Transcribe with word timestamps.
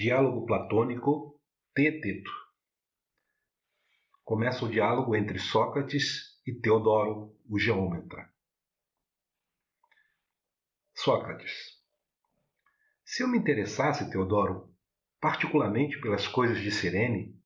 Diálogo 0.00 0.46
platônico 0.46 1.38
Teeteto. 1.74 2.30
Começa 4.24 4.64
o 4.64 4.68
diálogo 4.70 5.14
entre 5.14 5.38
Sócrates 5.38 6.40
e 6.46 6.54
Teodoro, 6.54 7.36
o 7.46 7.58
geômetra. 7.58 8.32
Sócrates. 10.94 11.52
Se 13.04 13.22
eu 13.22 13.28
me 13.28 13.36
interessasse, 13.36 14.10
Teodoro, 14.10 14.74
particularmente 15.20 16.00
pelas 16.00 16.26
coisas 16.26 16.60
de 16.60 16.70
Cirene, 16.70 17.38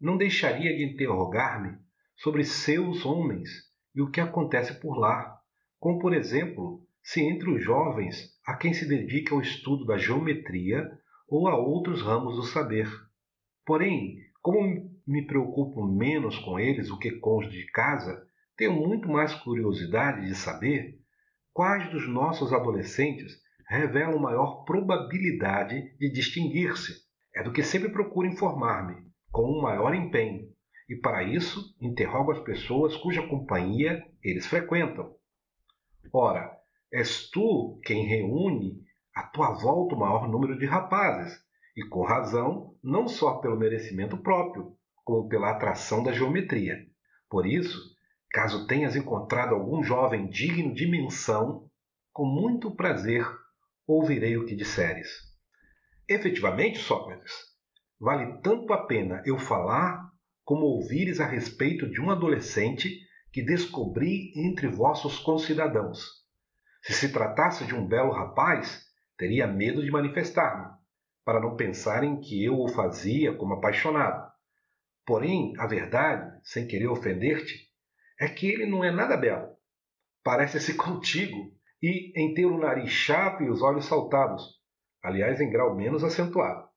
não 0.00 0.16
deixaria 0.16 0.76
de 0.76 0.84
interrogar-me 0.84 1.80
sobre 2.16 2.44
seus 2.44 3.04
homens 3.04 3.50
e 3.92 4.00
o 4.00 4.08
que 4.08 4.20
acontece 4.20 4.80
por 4.80 4.96
lá, 4.96 5.36
como, 5.80 5.98
por 5.98 6.14
exemplo, 6.14 6.80
se 7.02 7.22
entre 7.22 7.50
os 7.50 7.60
jovens 7.60 8.38
há 8.46 8.56
quem 8.56 8.72
se 8.72 8.86
dedique 8.86 9.32
ao 9.32 9.40
estudo 9.40 9.84
da 9.84 9.98
geometria 9.98 10.88
ou 11.28 11.46
a 11.46 11.56
outros 11.56 12.02
ramos 12.02 12.36
do 12.36 12.42
saber. 12.42 12.88
Porém, 13.64 14.16
como 14.40 14.90
me 15.06 15.26
preocupo 15.26 15.84
menos 15.84 16.38
com 16.38 16.58
eles 16.58 16.88
do 16.88 16.98
que 16.98 17.12
com 17.12 17.38
os 17.38 17.50
de 17.50 17.66
casa, 17.70 18.26
tenho 18.56 18.72
muito 18.72 19.08
mais 19.08 19.34
curiosidade 19.34 20.26
de 20.26 20.34
saber 20.34 20.98
quais 21.52 21.90
dos 21.90 22.08
nossos 22.08 22.52
adolescentes 22.52 23.40
revelam 23.68 24.18
maior 24.18 24.64
probabilidade 24.64 25.94
de 25.98 26.10
distinguir-se. 26.10 27.06
É 27.34 27.42
do 27.42 27.52
que 27.52 27.62
sempre 27.62 27.90
procuro 27.90 28.26
informar-me, 28.26 29.06
com 29.30 29.42
um 29.42 29.60
maior 29.60 29.94
empenho, 29.94 30.48
e 30.88 30.96
para 30.96 31.22
isso 31.22 31.76
interrogo 31.80 32.32
as 32.32 32.40
pessoas 32.40 32.96
cuja 32.96 33.26
companhia 33.28 34.02
eles 34.22 34.46
frequentam. 34.46 35.14
Ora, 36.12 36.50
és 36.90 37.28
tu 37.30 37.78
quem 37.84 38.06
reúne 38.06 38.82
à 39.18 39.24
tua 39.24 39.50
volta 39.50 39.96
o 39.96 39.98
maior 39.98 40.28
número 40.28 40.56
de 40.56 40.64
rapazes, 40.64 41.42
e 41.76 41.84
com 41.88 42.04
razão, 42.04 42.76
não 42.80 43.08
só 43.08 43.38
pelo 43.38 43.58
merecimento 43.58 44.16
próprio, 44.16 44.76
como 45.04 45.28
pela 45.28 45.50
atração 45.50 46.04
da 46.04 46.12
geometria. 46.12 46.76
Por 47.28 47.44
isso, 47.44 47.80
caso 48.30 48.68
tenhas 48.68 48.94
encontrado 48.94 49.56
algum 49.56 49.82
jovem 49.82 50.28
digno 50.28 50.72
de 50.72 50.86
menção, 50.86 51.68
com 52.12 52.24
muito 52.24 52.76
prazer 52.76 53.26
ouvirei 53.88 54.36
o 54.36 54.46
que 54.46 54.54
disseres. 54.54 55.08
Efetivamente, 56.08 56.78
Sócrates, 56.78 57.32
vale 58.00 58.40
tanto 58.40 58.72
a 58.72 58.86
pena 58.86 59.20
eu 59.26 59.36
falar 59.36 60.12
como 60.44 60.62
ouvires 60.62 61.18
a 61.18 61.26
respeito 61.26 61.90
de 61.90 62.00
um 62.00 62.08
adolescente 62.08 63.00
que 63.32 63.42
descobri 63.42 64.32
entre 64.36 64.68
vossos 64.68 65.18
concidadãos. 65.18 66.04
Se 66.82 66.92
se 66.92 67.12
tratasse 67.12 67.66
de 67.66 67.74
um 67.74 67.84
belo 67.84 68.12
rapaz, 68.12 68.87
Teria 69.18 69.48
medo 69.48 69.82
de 69.82 69.90
manifestar-me, 69.90 70.78
para 71.24 71.40
não 71.40 71.56
pensarem 71.56 72.20
que 72.20 72.44
eu 72.44 72.58
o 72.58 72.68
fazia 72.68 73.34
como 73.34 73.54
apaixonado. 73.54 74.30
Porém, 75.04 75.54
a 75.58 75.66
verdade, 75.66 76.40
sem 76.44 76.68
querer 76.68 76.86
ofender-te, 76.86 77.68
é 78.20 78.28
que 78.28 78.46
ele 78.46 78.64
não 78.64 78.84
é 78.84 78.92
nada 78.92 79.16
belo. 79.16 79.48
Parece-se 80.22 80.74
contigo, 80.78 81.52
e 81.82 82.12
em 82.16 82.32
ter 82.32 82.46
o 82.46 82.58
nariz 82.58 82.90
chato 82.90 83.42
e 83.42 83.50
os 83.50 83.60
olhos 83.60 83.86
saltados, 83.86 84.60
aliás, 85.02 85.40
em 85.40 85.50
grau 85.50 85.74
menos 85.74 86.04
acentuado. 86.04 86.68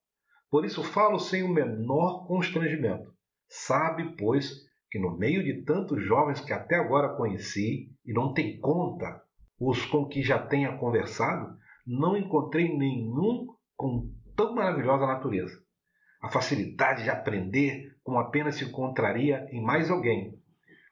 Por 0.50 0.66
isso 0.66 0.84
falo 0.84 1.20
sem 1.20 1.44
o 1.44 1.48
menor 1.48 2.26
constrangimento. 2.28 3.14
Sabe, 3.48 4.16
pois, 4.18 4.52
que 4.90 5.00
no 5.00 5.16
meio 5.18 5.44
de 5.44 5.64
tantos 5.64 6.04
jovens 6.04 6.42
que 6.42 6.54
até 6.54 6.76
agora 6.76 7.16
conheci, 7.16 7.90
e 8.04 8.14
não 8.14 8.34
tem 8.34 8.60
conta 8.60 9.22
os 9.60 9.86
com 9.86 10.08
que 10.08 10.24
já 10.24 10.40
tenha 10.40 10.76
conversado, 10.78 11.56
não 11.86 12.16
encontrei 12.18 12.76
nenhum 12.76 13.48
com 13.76 14.12
tão 14.36 14.56
maravilhosa 14.56 15.06
natureza. 15.06 15.62
A 16.22 16.30
facilidade 16.30 17.04
de 17.04 17.10
aprender 17.10 17.96
como 18.04 18.20
apenas 18.20 18.56
se 18.56 18.66
encontraria 18.66 19.48
em 19.52 19.62
mais 19.62 19.90
alguém. 19.90 20.40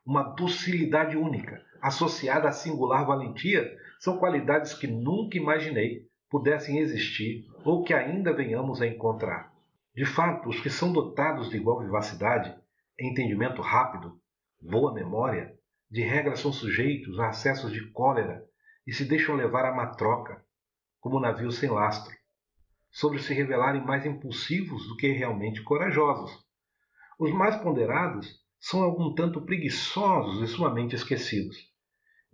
Uma 0.05 0.23
docilidade 0.23 1.15
única, 1.15 1.61
associada 1.81 2.49
à 2.49 2.51
singular 2.51 3.05
valentia, 3.05 3.71
são 3.99 4.17
qualidades 4.17 4.73
que 4.73 4.87
nunca 4.87 5.37
imaginei 5.37 6.07
pudessem 6.29 6.79
existir 6.79 7.45
ou 7.63 7.83
que 7.83 7.93
ainda 7.93 8.33
venhamos 8.33 8.81
a 8.81 8.87
encontrar. 8.87 9.51
De 9.95 10.05
fato, 10.05 10.49
os 10.49 10.59
que 10.59 10.69
são 10.69 10.93
dotados 10.93 11.49
de 11.49 11.57
igual 11.57 11.79
vivacidade, 11.79 12.55
entendimento 12.99 13.61
rápido, 13.61 14.19
boa 14.61 14.93
memória, 14.93 15.53
de 15.89 16.01
regra 16.01 16.35
são 16.35 16.53
sujeitos 16.53 17.19
a 17.19 17.29
acessos 17.29 17.71
de 17.71 17.89
cólera 17.91 18.43
e 18.85 18.93
se 18.93 19.05
deixam 19.05 19.35
levar 19.35 19.65
à 19.65 19.73
matroca, 19.73 20.43
como 20.99 21.19
navios 21.19 21.57
sem 21.57 21.69
lastro, 21.69 22.13
sobre 22.91 23.19
se 23.19 23.33
revelarem 23.33 23.85
mais 23.85 24.05
impulsivos 24.05 24.87
do 24.87 24.95
que 24.95 25.11
realmente 25.11 25.63
corajosos. 25.63 26.31
Os 27.19 27.31
mais 27.31 27.55
ponderados 27.57 28.39
são 28.59 28.83
algum 28.83 29.13
tanto 29.13 29.45
preguiçosos 29.45 30.41
e 30.41 30.47
sumamente 30.47 30.95
esquecidos. 30.95 31.57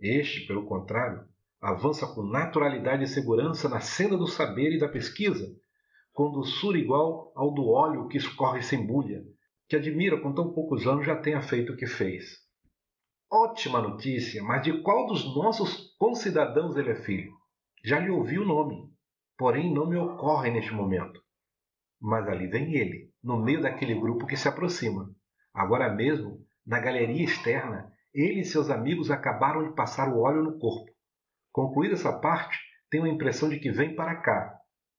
Este, 0.00 0.46
pelo 0.46 0.66
contrário, 0.66 1.24
avança 1.60 2.06
com 2.06 2.22
naturalidade 2.22 3.04
e 3.04 3.08
segurança 3.08 3.68
na 3.68 3.80
senda 3.80 4.16
do 4.16 4.26
saber 4.26 4.72
e 4.72 4.78
da 4.78 4.88
pesquisa, 4.88 5.46
com 6.12 6.32
doçura 6.32 6.78
igual 6.78 7.32
ao 7.34 7.52
do 7.52 7.68
óleo 7.68 8.08
que 8.08 8.16
escorre 8.16 8.62
sem 8.62 8.86
bulha, 8.86 9.22
que 9.68 9.76
admira 9.76 10.20
com 10.20 10.32
tão 10.32 10.52
poucos 10.52 10.86
anos 10.86 11.04
já 11.04 11.16
tenha 11.16 11.42
feito 11.42 11.72
o 11.72 11.76
que 11.76 11.86
fez. 11.86 12.38
Ótima 13.30 13.82
notícia, 13.82 14.42
mas 14.42 14.62
de 14.62 14.80
qual 14.82 15.06
dos 15.06 15.24
nossos 15.34 15.94
concidadãos 15.98 16.76
ele 16.76 16.90
é 16.90 16.94
filho? 16.94 17.35
Já 17.86 18.00
lhe 18.00 18.10
ouvi 18.10 18.36
o 18.36 18.44
nome, 18.44 18.92
porém 19.38 19.72
não 19.72 19.88
me 19.88 19.94
ocorre 19.94 20.50
neste 20.50 20.72
momento. 20.72 21.22
Mas 22.00 22.26
ali 22.28 22.48
vem 22.48 22.74
ele, 22.74 23.12
no 23.22 23.40
meio 23.40 23.62
daquele 23.62 23.94
grupo 23.94 24.26
que 24.26 24.36
se 24.36 24.48
aproxima. 24.48 25.08
Agora 25.54 25.94
mesmo, 25.94 26.44
na 26.66 26.80
galeria 26.80 27.24
externa, 27.24 27.88
ele 28.12 28.40
e 28.40 28.44
seus 28.44 28.70
amigos 28.70 29.08
acabaram 29.08 29.68
de 29.68 29.76
passar 29.76 30.12
o 30.12 30.18
óleo 30.18 30.42
no 30.42 30.58
corpo. 30.58 30.90
Concluída 31.52 31.94
essa 31.94 32.12
parte, 32.18 32.58
tenho 32.90 33.04
a 33.04 33.08
impressão 33.08 33.48
de 33.48 33.60
que 33.60 33.70
vem 33.70 33.94
para 33.94 34.16
cá. 34.16 34.52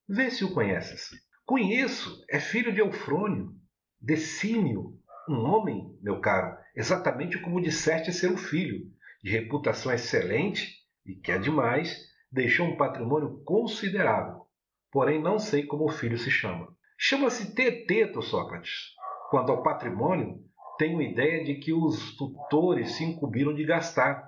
Vê 0.08 0.32
se 0.32 0.46
o 0.46 0.54
conheces. 0.54 1.10
Conheço, 1.46 2.24
é 2.30 2.40
filho 2.40 2.72
de 2.72 2.80
Eufrônio, 2.80 3.54
Decímio, 4.00 4.98
um 5.30 5.40
homem, 5.40 5.94
meu 6.02 6.22
caro, 6.22 6.58
exatamente 6.74 7.38
como 7.42 7.62
disseste 7.62 8.14
ser 8.14 8.32
o 8.32 8.38
filho, 8.38 8.86
de 9.22 9.32
reputação 9.32 9.92
excelente 9.92 10.74
e 11.06 11.16
que 11.16 11.34
é 11.34 11.38
demais, 11.38 12.08
deixou 12.38 12.68
um 12.68 12.78
patrimônio 12.78 13.42
considerável, 13.44 14.44
porém 14.92 15.20
não 15.20 15.40
sei 15.40 15.66
como 15.66 15.86
o 15.86 15.92
filho 15.92 16.20
se 16.20 16.30
chama. 16.30 16.68
Chama-se 16.96 17.54
Teteto, 17.56 18.22
Sócrates. 18.22 18.94
Quanto 19.32 19.52
ao 19.52 19.64
patrimônio, 19.64 20.40
tenho 20.78 21.02
ideia 21.02 21.44
de 21.44 21.56
que 21.56 21.74
os 21.74 22.16
tutores 22.16 22.92
se 22.92 23.04
incumbiram 23.04 23.56
de 23.56 23.66
gastar, 23.66 24.24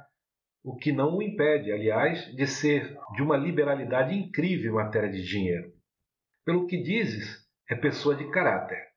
o 0.63 0.75
que 0.75 0.91
não 0.91 1.17
o 1.17 1.21
impede, 1.21 1.71
aliás, 1.71 2.25
de 2.35 2.47
ser 2.47 2.97
de 3.13 3.21
uma 3.21 3.37
liberalidade 3.37 4.15
incrível 4.15 4.73
em 4.73 4.75
matéria 4.75 5.09
de 5.09 5.23
dinheiro. 5.23 5.71
Pelo 6.43 6.65
que 6.65 6.81
dizes, 6.81 7.47
é 7.69 7.75
pessoa 7.75 8.15
de 8.15 8.29
caráter. 8.31 8.87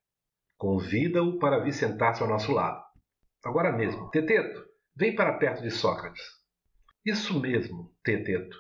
Convida-o 0.56 1.38
para 1.38 1.58
vir 1.58 1.72
sentar-se 1.72 2.22
ao 2.22 2.28
nosso 2.28 2.50
lado. 2.50 2.82
Agora 3.44 3.70
mesmo, 3.72 4.10
Teteto, 4.10 4.64
vem 4.96 5.14
para 5.14 5.36
perto 5.36 5.62
de 5.62 5.70
Sócrates. 5.70 6.22
Isso 7.04 7.38
mesmo, 7.38 7.94
Teteto 8.02 8.56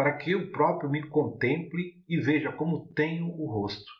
para 0.00 0.14
que 0.14 0.30
eu 0.30 0.50
próprio 0.50 0.88
me 0.88 1.06
contemple 1.06 2.02
e 2.08 2.18
veja 2.18 2.50
como 2.50 2.90
tenho 2.94 3.26
o 3.26 3.52
rosto. 3.52 3.92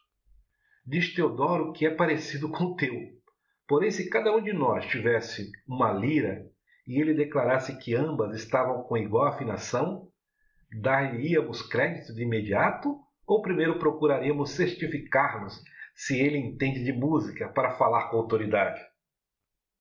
Diz 0.87 1.13
Teodoro 1.13 1.75
que 1.75 1.85
é 1.85 1.91
parecido 1.91 2.51
com 2.51 2.65
o 2.65 2.75
teu. 2.75 2.95
Porém, 3.69 3.91
se 3.91 4.09
cada 4.09 4.35
um 4.35 4.41
de 4.41 4.51
nós 4.51 4.87
tivesse 4.87 5.53
uma 5.69 5.93
lira 5.93 6.43
e 6.87 6.99
ele 6.99 7.13
declarasse 7.13 7.77
que 7.77 7.95
ambas 7.95 8.35
estavam 8.35 8.83
com 8.85 8.97
igual 8.97 9.27
afinação, 9.27 10.09
dar-lhe-íamos 10.81 11.61
crédito 11.69 12.15
de 12.15 12.23
imediato 12.23 12.99
ou 13.27 13.43
primeiro 13.43 13.79
procuraríamos 13.79 14.53
certificar-nos 14.53 15.63
se 15.95 16.19
ele 16.19 16.39
entende 16.39 16.83
de 16.83 16.95
música 16.95 17.47
para 17.51 17.73
falar 17.73 18.09
com 18.09 18.17
autoridade? 18.17 18.81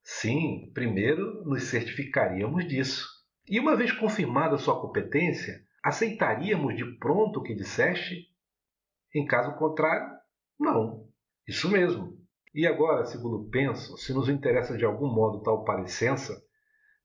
Sim, 0.02 0.70
primeiro 0.74 1.42
nos 1.46 1.62
certificaríamos 1.62 2.68
disso. 2.68 3.08
E 3.48 3.58
uma 3.58 3.74
vez 3.74 3.90
confirmada 3.90 4.58
sua 4.58 4.78
competência, 4.78 5.69
Aceitaríamos 5.82 6.76
de 6.76 6.84
pronto 6.98 7.40
o 7.40 7.42
que 7.42 7.54
disseste? 7.54 8.28
Em 9.14 9.24
caso 9.24 9.56
contrário, 9.56 10.14
não. 10.58 11.08
Isso 11.46 11.70
mesmo. 11.70 12.18
E 12.54 12.66
agora, 12.66 13.04
segundo 13.04 13.48
penso, 13.48 13.96
se 13.96 14.12
nos 14.12 14.28
interessa 14.28 14.76
de 14.76 14.84
algum 14.84 15.08
modo 15.08 15.42
tal 15.42 15.64
parecença, 15.64 16.42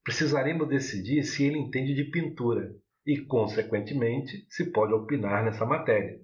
precisaremos 0.04 0.68
decidir 0.68 1.24
se 1.24 1.44
ele 1.44 1.58
entende 1.58 1.94
de 1.94 2.04
pintura 2.04 2.74
e, 3.06 3.18
consequentemente, 3.18 4.46
se 4.48 4.70
pode 4.72 4.92
opinar 4.92 5.44
nessa 5.44 5.64
matéria. 5.64 6.20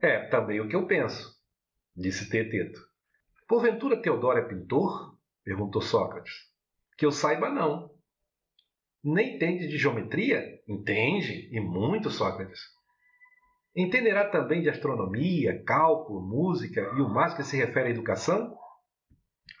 É 0.00 0.26
também 0.28 0.60
o 0.60 0.68
que 0.68 0.76
eu 0.76 0.86
penso, 0.86 1.34
disse 1.94 2.28
Teteto. 2.28 2.80
Porventura 3.46 4.00
Teodoro 4.00 4.38
é 4.38 4.42
pintor? 4.42 5.16
perguntou 5.44 5.80
Sócrates. 5.80 6.34
Que 6.98 7.06
eu 7.06 7.12
saiba, 7.12 7.48
não. 7.48 7.95
Nem 9.08 9.36
entende 9.36 9.68
de 9.68 9.78
geometria? 9.78 10.60
Entende, 10.66 11.48
e 11.52 11.60
muito, 11.60 12.10
Sócrates. 12.10 12.60
Entenderá 13.76 14.28
também 14.28 14.62
de 14.62 14.68
astronomia, 14.68 15.62
cálculo, 15.62 16.20
música 16.20 16.80
e 16.96 17.00
o 17.00 17.08
mais 17.08 17.32
que 17.32 17.44
se 17.44 17.56
refere 17.56 17.86
à 17.86 17.90
educação? 17.92 18.58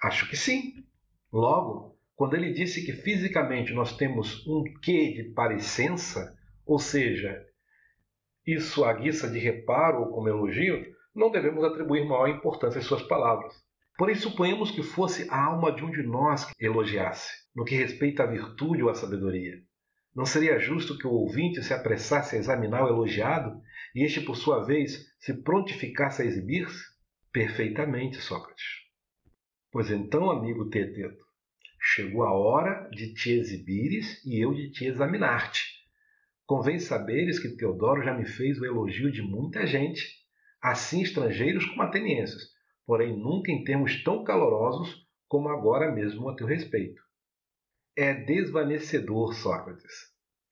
Acho 0.02 0.28
que 0.28 0.36
sim. 0.36 0.84
Logo, 1.32 1.96
quando 2.16 2.34
ele 2.34 2.52
disse 2.52 2.84
que 2.84 2.92
fisicamente 2.92 3.72
nós 3.72 3.96
temos 3.96 4.44
um 4.48 4.64
quê 4.82 5.12
de 5.12 5.32
parecença, 5.32 6.36
ou 6.66 6.80
seja, 6.80 7.46
isso 8.44 8.84
à 8.84 8.92
guisa 8.94 9.30
de 9.30 9.38
reparo 9.38 10.00
ou 10.00 10.08
como 10.08 10.28
elogio, 10.28 10.84
não 11.14 11.30
devemos 11.30 11.62
atribuir 11.62 12.04
maior 12.04 12.26
importância 12.26 12.80
às 12.80 12.84
suas 12.84 13.04
palavras. 13.04 13.54
Porém, 13.98 14.14
suponhamos 14.14 14.70
que 14.70 14.82
fosse 14.82 15.26
a 15.30 15.42
alma 15.42 15.72
de 15.72 15.82
um 15.82 15.90
de 15.90 16.02
nós 16.02 16.44
que 16.44 16.64
elogiasse, 16.64 17.32
no 17.54 17.64
que 17.64 17.74
respeita 17.74 18.24
à 18.24 18.26
virtude 18.26 18.82
ou 18.82 18.90
à 18.90 18.94
sabedoria. 18.94 19.54
Não 20.14 20.26
seria 20.26 20.58
justo 20.58 20.98
que 20.98 21.06
o 21.06 21.12
ouvinte 21.12 21.62
se 21.62 21.72
apressasse 21.72 22.36
a 22.36 22.38
examinar 22.38 22.84
o 22.84 22.88
elogiado 22.88 23.60
e 23.94 24.04
este, 24.04 24.20
por 24.20 24.36
sua 24.36 24.64
vez, 24.64 25.06
se 25.18 25.42
prontificasse 25.42 26.22
a 26.22 26.24
exibir-se? 26.24 26.82
Perfeitamente, 27.32 28.16
Sócrates. 28.16 28.64
Pois 29.70 29.90
então, 29.90 30.30
amigo 30.30 30.68
Teteto, 30.68 31.24
chegou 31.80 32.22
a 32.22 32.32
hora 32.32 32.88
de 32.90 33.14
te 33.14 33.30
exibires 33.30 34.24
e 34.24 34.42
eu 34.42 34.54
de 34.54 34.70
te 34.70 34.86
examinar-te. 34.86 35.62
Convém 36.46 36.78
saberes 36.78 37.38
que 37.38 37.56
Teodoro 37.56 38.02
já 38.02 38.14
me 38.14 38.26
fez 38.26 38.58
o 38.58 38.64
elogio 38.64 39.10
de 39.10 39.20
muita 39.20 39.66
gente, 39.66 40.02
assim 40.62 41.02
estrangeiros 41.02 41.66
como 41.66 41.82
atenienses, 41.82 42.55
porém 42.86 43.16
nunca 43.16 43.50
em 43.50 43.64
termos 43.64 44.02
tão 44.04 44.22
calorosos 44.22 45.04
como 45.28 45.48
agora 45.48 45.90
mesmo 45.90 46.28
a 46.28 46.36
teu 46.36 46.46
respeito. 46.46 47.02
É 47.96 48.14
desvanecedor, 48.14 49.34
Sócrates, 49.34 49.92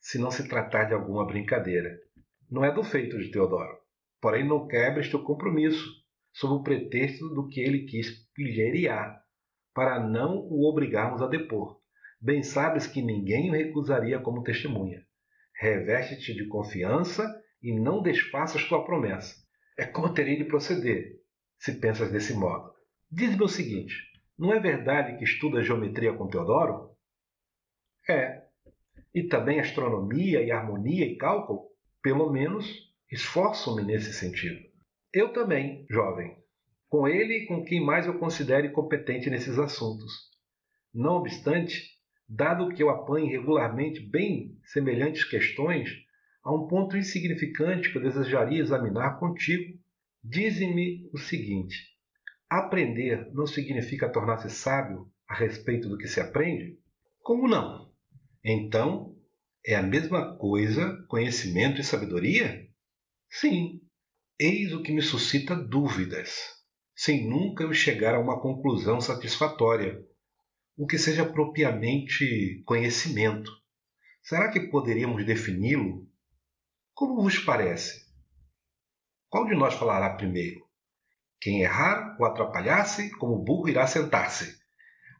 se 0.01 0.19
não 0.19 0.31
se 0.31 0.49
tratar 0.49 0.85
de 0.85 0.95
alguma 0.95 1.27
brincadeira. 1.27 1.97
Não 2.51 2.65
é 2.65 2.73
do 2.73 2.83
feito 2.83 3.17
de 3.19 3.31
Teodoro. 3.31 3.79
Porém, 4.21 4.47
não 4.47 4.67
quebres 4.67 5.09
teu 5.09 5.23
compromisso, 5.23 5.89
sob 6.33 6.55
o 6.55 6.63
pretexto 6.63 7.29
do 7.29 7.47
que 7.49 7.61
ele 7.61 7.85
quis 7.85 8.27
pilheriar, 8.35 9.23
para 9.73 10.01
não 10.01 10.39
o 10.39 10.69
obrigarmos 10.69 11.23
a 11.23 11.27
depor. 11.27 11.79
Bem 12.21 12.43
sabes 12.43 12.87
que 12.87 13.03
ninguém 13.03 13.51
o 13.51 13.53
recusaria 13.53 14.19
como 14.19 14.43
testemunha. 14.43 15.05
Reveste-te 15.55 16.35
de 16.35 16.49
confiança 16.49 17.31
e 17.63 17.79
não 17.79 18.03
desfaças 18.03 18.67
tua 18.67 18.85
promessa. 18.85 19.37
É 19.79 19.85
como 19.85 20.13
terei 20.13 20.37
de 20.37 20.45
proceder, 20.45 21.24
se 21.65 21.81
pensas 21.81 22.13
desse 22.13 22.35
modo. 22.35 22.75
Diz-me 23.11 23.43
o 23.43 23.49
seguinte: 23.49 23.95
não 24.39 24.53
é 24.53 24.61
verdade 24.61 25.17
que 25.17 25.25
estuda 25.25 25.63
geometria 25.63 26.13
com 26.13 26.29
Teodoro? 26.29 26.91
É. 28.07 28.43
E 29.15 29.23
também 29.23 29.59
astronomia 29.59 30.43
e 30.43 30.51
harmonia 30.51 31.07
e 31.07 31.17
cálculo? 31.17 31.71
Pelo 32.03 32.31
menos 32.31 32.67
esforço-me 33.11 33.83
nesse 33.83 34.13
sentido. 34.13 34.61
Eu 35.11 35.33
também, 35.33 35.87
jovem. 35.89 36.37
Com 36.87 37.09
ele 37.09 37.39
e 37.39 37.47
com 37.47 37.65
quem 37.65 37.83
mais 37.83 38.07
eu 38.07 38.19
considere 38.19 38.69
competente 38.69 39.31
nesses 39.31 39.59
assuntos. 39.59 40.13
Não 40.93 41.15
obstante, 41.15 41.93
dado 42.29 42.69
que 42.75 42.83
eu 42.83 42.91
apanho 42.91 43.31
regularmente 43.31 44.01
bem 44.01 44.59
semelhantes 44.65 45.25
questões, 45.25 45.89
há 46.43 46.55
um 46.55 46.67
ponto 46.67 46.95
insignificante 46.95 47.91
que 47.91 47.97
eu 47.97 48.03
desejaria 48.03 48.61
examinar 48.61 49.19
contigo 49.19 49.83
Dize-me 50.27 51.07
o 51.13 51.19
seguinte: 51.19 51.77
aprender 52.49 53.31
não 53.35 53.47
significa 53.47 54.11
tornar-se 54.11 54.49
sábio 54.49 55.13
a 55.29 55.35
respeito 55.35 55.87
do 55.87 55.99
que 55.99 56.09
se 56.09 56.19
aprende? 56.19 56.79
Como 57.21 57.47
não? 57.47 57.93
Então, 58.43 59.15
é 59.67 59.75
a 59.75 59.83
mesma 59.83 60.35
coisa 60.39 60.97
conhecimento 61.09 61.79
e 61.79 61.85
sabedoria? 61.85 62.67
Sim. 63.29 63.83
Eis 64.41 64.73
o 64.73 64.83
que 64.83 64.93
me 64.93 65.03
suscita 65.03 65.55
dúvidas, 65.55 66.55
sem 66.97 67.29
nunca 67.29 67.63
eu 67.63 67.73
chegar 67.73 68.15
a 68.15 68.21
uma 68.21 68.41
conclusão 68.41 69.01
satisfatória, 69.01 70.03
o 70.77 70.87
que 70.87 70.99
seja 70.99 71.25
propriamente 71.25 72.63
conhecimento. 72.65 73.53
Será 74.23 74.51
que 74.51 74.69
poderíamos 74.71 75.25
defini-lo? 75.25 76.09
Como 76.95 77.23
vos 77.23 77.39
parece? 77.39 78.04
Qual 79.35 79.47
de 79.47 79.55
nós 79.57 79.75
falará 79.75 80.11
primeiro? 80.11 80.65
Quem 81.41 81.63
errar 81.63 82.17
ou 82.21 82.25
atrapalhar-se, 82.25 83.11
como 83.19 83.43
burro 83.43 83.69
irá 83.69 83.85
sentar-se. 83.85 84.61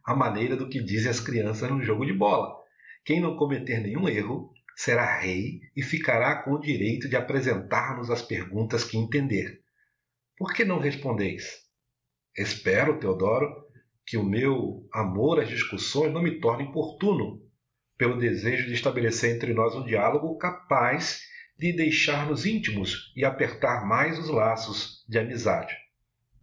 A 0.05 0.15
maneira 0.15 0.55
do 0.55 0.69
que 0.69 0.81
dizem 0.81 1.11
as 1.11 1.19
crianças 1.19 1.69
no 1.69 1.83
jogo 1.83 2.05
de 2.05 2.13
bola. 2.13 2.55
Quem 3.03 3.19
não 3.19 3.35
cometer 3.35 3.81
nenhum 3.81 4.07
erro 4.07 4.53
será 4.73 5.19
rei 5.19 5.59
e 5.75 5.83
ficará 5.83 6.41
com 6.43 6.51
o 6.51 6.61
direito 6.61 7.09
de 7.09 7.17
apresentar-nos 7.17 8.09
as 8.09 8.21
perguntas 8.21 8.85
que 8.85 8.97
entender. 8.97 9.59
Por 10.37 10.53
que 10.53 10.63
não 10.63 10.79
respondeis? 10.79 11.65
Espero, 12.37 12.97
Teodoro, 12.97 13.53
que 14.05 14.15
o 14.15 14.23
meu 14.23 14.87
amor 14.93 15.41
às 15.41 15.49
discussões 15.49 16.13
não 16.13 16.23
me 16.23 16.39
torne 16.39 16.63
importuno, 16.63 17.41
pelo 17.97 18.17
desejo 18.17 18.65
de 18.65 18.75
estabelecer 18.75 19.35
entre 19.35 19.53
nós 19.53 19.75
um 19.75 19.83
diálogo 19.83 20.37
capaz 20.37 21.34
de 21.57 21.71
deixar-nos 21.71 22.45
íntimos 22.45 23.13
e 23.15 23.23
apertar 23.23 23.85
mais 23.87 24.19
os 24.19 24.29
laços 24.29 25.03
de 25.07 25.17
amizade. 25.17 25.73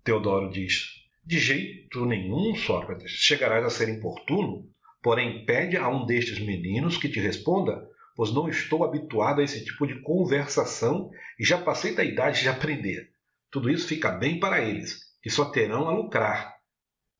Teodoro 0.03 0.50
diz: 0.50 0.87
De 1.25 1.38
jeito 1.38 2.06
nenhum, 2.06 2.55
Sócrates, 2.55 3.11
chegarás 3.12 3.64
a 3.64 3.70
ser 3.70 3.88
importuno, 3.88 4.69
porém 5.03 5.44
pede 5.44 5.76
a 5.76 5.88
um 5.88 6.06
destes 6.06 6.38
meninos 6.38 6.97
que 6.97 7.09
te 7.09 7.20
responda, 7.20 7.87
pois 8.17 8.32
não 8.32 8.49
estou 8.49 8.85
habituado 8.85 9.41
a 9.41 9.44
esse 9.44 9.64
tipo 9.64 9.87
de 9.87 10.00
conversação 10.00 11.11
e 11.38 11.44
já 11.44 11.58
passei 11.58 11.94
da 11.94 12.05
idade 12.05 12.41
de 12.41 12.49
aprender. 12.49 13.11
Tudo 13.50 13.70
isso 13.70 13.87
fica 13.87 14.11
bem 14.11 14.41
para 14.41 14.62
eles, 14.62 14.99
que 15.23 15.29
só 15.29 15.47
terão 15.47 15.88
a 15.88 15.93
lucrar. 15.93 16.56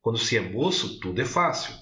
Quando 0.00 0.19
se 0.19 0.37
é 0.37 0.41
moço, 0.41 0.99
tudo 0.99 1.21
é 1.21 1.25
fácil. 1.25 1.75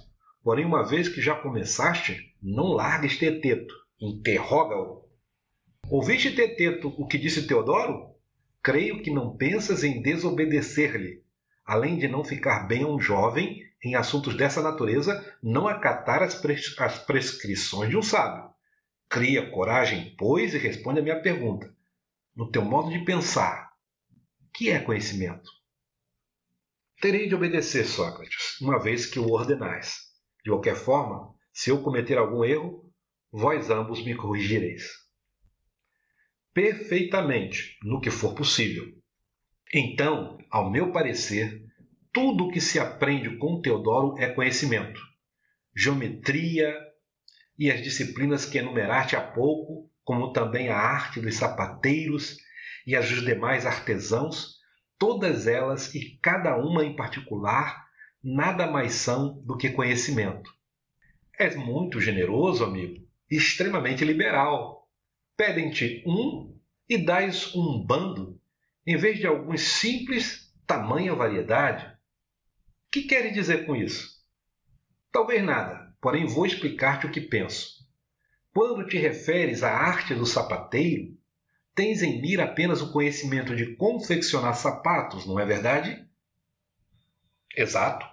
Porém, 0.43 0.65
uma 0.65 0.87
vez 0.87 1.09
que 1.09 1.21
já 1.21 1.35
começaste, 1.37 2.35
não 2.43 2.73
largues 2.73 3.17
teteto, 3.17 3.75
interroga-o 4.01 5.10
Ouviste, 5.91 6.31
Teteto, 6.37 6.95
o 6.97 7.05
que 7.05 7.19
disse 7.19 7.49
Teodoro? 7.49 8.15
Creio 8.63 9.03
que 9.03 9.11
não 9.11 9.37
pensas 9.37 9.83
em 9.83 10.01
desobedecer-lhe, 10.01 11.25
além 11.65 11.99
de 11.99 12.07
não 12.07 12.23
ficar 12.23 12.69
bem 12.69 12.85
a 12.85 12.87
um 12.87 13.01
jovem 13.01 13.61
em 13.85 13.97
assuntos 13.97 14.37
dessa 14.37 14.63
natureza 14.63 15.37
não 15.43 15.67
acatar 15.67 16.23
as, 16.23 16.37
pres 16.37 16.79
as 16.79 17.01
prescrições 17.01 17.91
de 17.91 17.97
um 17.97 18.03
sábio. 18.03 18.51
Cria 19.09 19.51
coragem, 19.51 20.15
pois, 20.17 20.55
e 20.55 20.59
responde 20.59 21.01
a 21.01 21.03
minha 21.03 21.21
pergunta. 21.21 21.75
No 22.37 22.49
teu 22.53 22.65
modo 22.65 22.89
de 22.89 23.05
pensar, 23.05 23.73
que 24.55 24.71
é 24.71 24.79
conhecimento? 24.79 25.51
Terei 27.01 27.27
de 27.27 27.35
obedecer, 27.35 27.85
Sócrates, 27.85 28.61
uma 28.61 28.79
vez 28.79 29.07
que 29.07 29.19
o 29.19 29.29
ordenais. 29.29 30.03
De 30.45 30.53
qualquer 30.53 30.77
forma, 30.77 31.35
se 31.53 31.69
eu 31.69 31.83
cometer 31.83 32.17
algum 32.17 32.45
erro, 32.45 32.89
vós 33.33 33.71
ambos 33.71 34.05
me 34.05 34.15
corrigireis 34.15 35.00
perfeitamente 36.61 37.79
no 37.83 38.03
que 38.03 38.11
for 38.11 38.35
possível. 38.35 38.85
Então, 39.73 40.37
ao 40.51 40.71
meu 40.71 40.93
parecer, 40.93 41.65
tudo 42.13 42.45
o 42.45 42.51
que 42.53 42.61
se 42.61 42.79
aprende 42.79 43.35
com 43.39 43.63
Teodoro 43.63 44.19
é 44.19 44.29
conhecimento. 44.29 45.01
Geometria 45.75 46.77
e 47.59 47.71
as 47.71 47.83
disciplinas 47.83 48.45
que 48.45 48.59
enumeraste 48.59 49.17
há 49.17 49.23
pouco, 49.23 49.91
como 50.05 50.35
também 50.35 50.69
a 50.69 50.77
arte 50.77 51.19
dos 51.19 51.37
sapateiros 51.37 52.37
e 52.87 52.95
as 52.95 53.09
dos 53.09 53.25
demais 53.25 53.65
artesãos, 53.65 54.59
todas 54.99 55.47
elas 55.47 55.95
e 55.95 56.19
cada 56.21 56.59
uma 56.59 56.85
em 56.85 56.95
particular, 56.95 57.87
nada 58.23 58.67
mais 58.67 58.93
são 58.93 59.41
do 59.47 59.57
que 59.57 59.71
conhecimento. 59.71 60.53
És 61.39 61.57
muito 61.57 62.03
generoso, 62.03 62.63
amigo, 62.63 63.03
e 63.31 63.37
extremamente 63.37 64.05
liberal 64.05 64.80
pedem-te 65.41 66.03
um 66.07 66.55
e 66.87 66.99
dás 66.99 67.55
um 67.55 67.83
bando, 67.83 68.39
em 68.87 68.95
vez 68.99 69.19
de 69.19 69.27
alguns 69.27 69.63
simples, 69.63 70.53
tamanha 70.67 71.15
variedade? 71.15 71.91
Que 72.93 73.05
queres 73.05 73.33
dizer 73.33 73.65
com 73.65 73.75
isso? 73.75 74.23
Talvez 75.11 75.43
nada, 75.43 75.97
porém 75.99 76.27
vou 76.27 76.45
explicar-te 76.45 77.07
o 77.07 77.11
que 77.11 77.23
penso. 77.23 77.89
Quando 78.53 78.87
te 78.87 78.99
referes 78.99 79.63
à 79.63 79.71
arte 79.73 80.15
do 80.15 80.27
sapateiro, 80.27 81.17
tens 81.75 82.03
em 82.03 82.21
mira 82.21 82.45
apenas 82.45 82.83
o 82.83 82.93
conhecimento 82.93 83.57
de 83.57 83.75
confeccionar 83.77 84.55
sapatos, 84.55 85.25
não 85.25 85.41
é 85.41 85.47
verdade? 85.47 86.07
Exato. 87.57 88.05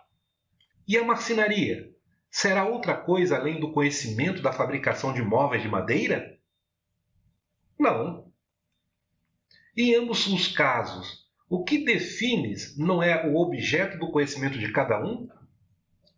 E 0.88 0.98
a 0.98 1.04
marcenaria? 1.04 1.94
Será 2.32 2.64
outra 2.64 2.96
coisa 2.96 3.36
além 3.36 3.60
do 3.60 3.74
conhecimento 3.74 4.42
da 4.42 4.54
fabricação 4.54 5.14
de 5.14 5.22
móveis 5.22 5.62
de 5.62 5.68
madeira? 5.68 6.37
Não. 7.80 8.32
Em 9.76 9.96
ambos 9.96 10.28
os 10.28 10.48
casos, 10.48 11.28
o 11.50 11.64
que 11.64 11.86
defines 11.86 12.78
não 12.78 13.02
é 13.02 13.28
o 13.28 13.36
objeto 13.36 13.98
do 13.98 14.12
conhecimento 14.12 14.58
de 14.58 14.72
cada 14.72 15.04
um? 15.04 15.30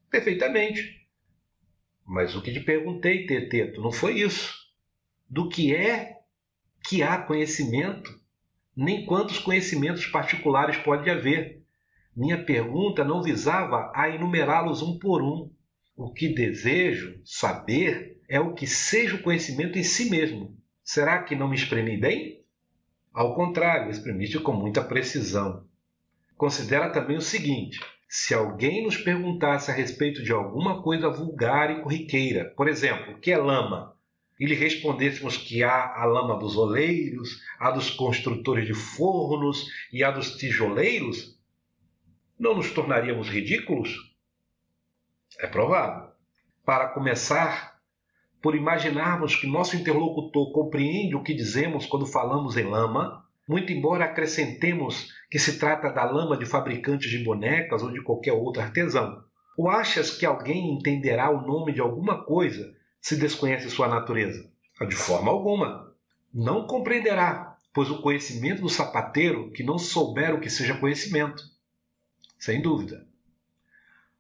Perfeitamente. 0.10 1.08
Mas 2.06 2.36
o 2.36 2.42
que 2.42 2.52
te 2.52 2.60
perguntei, 2.60 3.28
Teteto, 3.28 3.82
não 3.82 3.92
foi 3.92 4.22
isso. 4.22 4.54
Do 5.30 5.48
que 5.48 5.76
é 5.76 6.20
que 6.88 7.04
há 7.04 7.18
conhecimento 7.18 8.20
nem 8.76 9.06
quantos 9.06 9.38
conhecimentos 9.40 10.06
particulares 10.06 10.78
pode 10.78 11.10
haver. 11.10 11.62
Minha 12.16 12.44
pergunta 12.44 13.04
não 13.04 13.22
visava 13.22 13.92
a 13.94 14.10
enumerá-los 14.10 14.82
um 14.82 14.98
por 14.98 15.22
um. 15.22 15.52
O 15.98 16.14
que 16.14 16.30
desejo 16.30 17.20
saber 17.26 18.22
é 18.30 18.40
o 18.40 18.54
que 18.54 18.66
seja 18.66 19.18
o 19.18 19.22
conhecimento 19.22 19.78
em 19.78 19.84
si 19.84 20.10
mesmo. 20.10 20.58
Será 20.92 21.22
que 21.22 21.36
não 21.36 21.48
me 21.48 21.56
exprimi 21.56 21.98
bem? 21.98 22.44
Ao 23.14 23.36
contrário, 23.36 23.92
exprimiste 23.92 24.40
com 24.40 24.54
muita 24.54 24.84
precisão. 24.84 25.68
Considera 26.36 26.90
também 26.90 27.16
o 27.16 27.22
seguinte: 27.22 27.80
se 28.08 28.34
alguém 28.34 28.84
nos 28.84 28.98
perguntasse 28.98 29.70
a 29.70 29.74
respeito 29.76 30.24
de 30.24 30.32
alguma 30.32 30.82
coisa 30.82 31.08
vulgar 31.08 31.70
e 31.70 31.84
corriqueira, 31.84 32.46
por 32.58 32.68
exemplo, 32.68 33.14
o 33.14 33.20
que 33.20 33.32
é 33.32 33.38
lama, 33.38 33.96
e 34.40 34.48
lhe 34.48 34.56
respondêssemos 34.56 35.38
que 35.38 35.64
há 35.64 35.94
a 35.96 36.06
lama 36.06 36.40
dos 36.40 36.58
oleiros, 36.58 37.40
a 37.60 37.70
dos 37.70 37.92
construtores 37.92 38.66
de 38.66 38.74
fornos 38.74 39.68
e 39.94 40.04
a 40.04 40.10
dos 40.10 40.38
tijoleiros, 40.38 41.40
não 42.40 42.56
nos 42.56 42.72
tornaríamos 42.72 43.30
ridículos? 43.30 43.96
É 45.38 45.46
provável. 45.46 46.10
Para 46.66 46.88
começar, 46.88 47.79
por 48.42 48.56
imaginarmos 48.56 49.36
que 49.36 49.48
nosso 49.48 49.76
interlocutor 49.76 50.52
compreende 50.52 51.16
o 51.16 51.24
que 51.24 51.34
dizemos 51.34 51.86
quando 51.86 52.06
falamos 52.06 52.56
em 52.56 52.64
lama, 52.64 53.26
muito 53.48 53.74
embora 53.74 54.06
acrescentemos 54.06 55.12
que 55.30 55.40
se 55.40 55.60
trata 55.60 55.90
da 55.90 56.04
lama 56.04 56.38
de 56.38 56.46
fabricantes 56.46 57.10
de 57.10 57.24
bonecas 57.24 57.82
ou 57.82 57.92
de 57.92 58.02
qualquer 58.02 58.34
outro 58.34 58.62
artesão. 58.62 59.24
Ou 59.58 59.70
achas 59.70 60.12
que 60.12 60.26
alguém 60.26 60.74
entenderá 60.74 61.30
o 61.30 61.46
nome 61.46 61.74
de 61.74 61.82
alguma 61.82 62.24
coisa 62.24 62.74
se 63.02 63.18
desconhece 63.18 63.70
sua 63.70 63.88
natureza? 63.88 64.50
De 64.88 64.96
forma 64.96 65.32
alguma. 65.32 65.94
Não 66.34 66.68
compreenderá, 66.68 67.58
pois 67.74 67.90
o 67.90 68.02
conhecimento 68.02 68.62
do 68.62 68.70
sapateiro 68.70 69.52
que 69.52 69.64
não 69.64 69.78
souber 69.78 70.34
o 70.34 70.40
que 70.40 70.50
seja 70.50 70.78
conhecimento. 70.78 71.44
Sem 72.38 72.62
dúvida. 72.62 73.06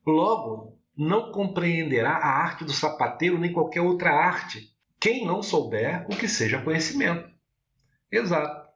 Logo, 0.05 0.78
não 0.99 1.31
compreenderá 1.31 2.11
a 2.11 2.27
arte 2.27 2.65
do 2.65 2.73
sapateiro 2.73 3.39
nem 3.39 3.53
qualquer 3.53 3.79
outra 3.79 4.11
arte, 4.11 4.67
quem 4.99 5.25
não 5.25 5.41
souber 5.41 6.05
o 6.07 6.09
que 6.09 6.27
seja 6.27 6.61
conhecimento. 6.61 7.25
Exato. 8.11 8.67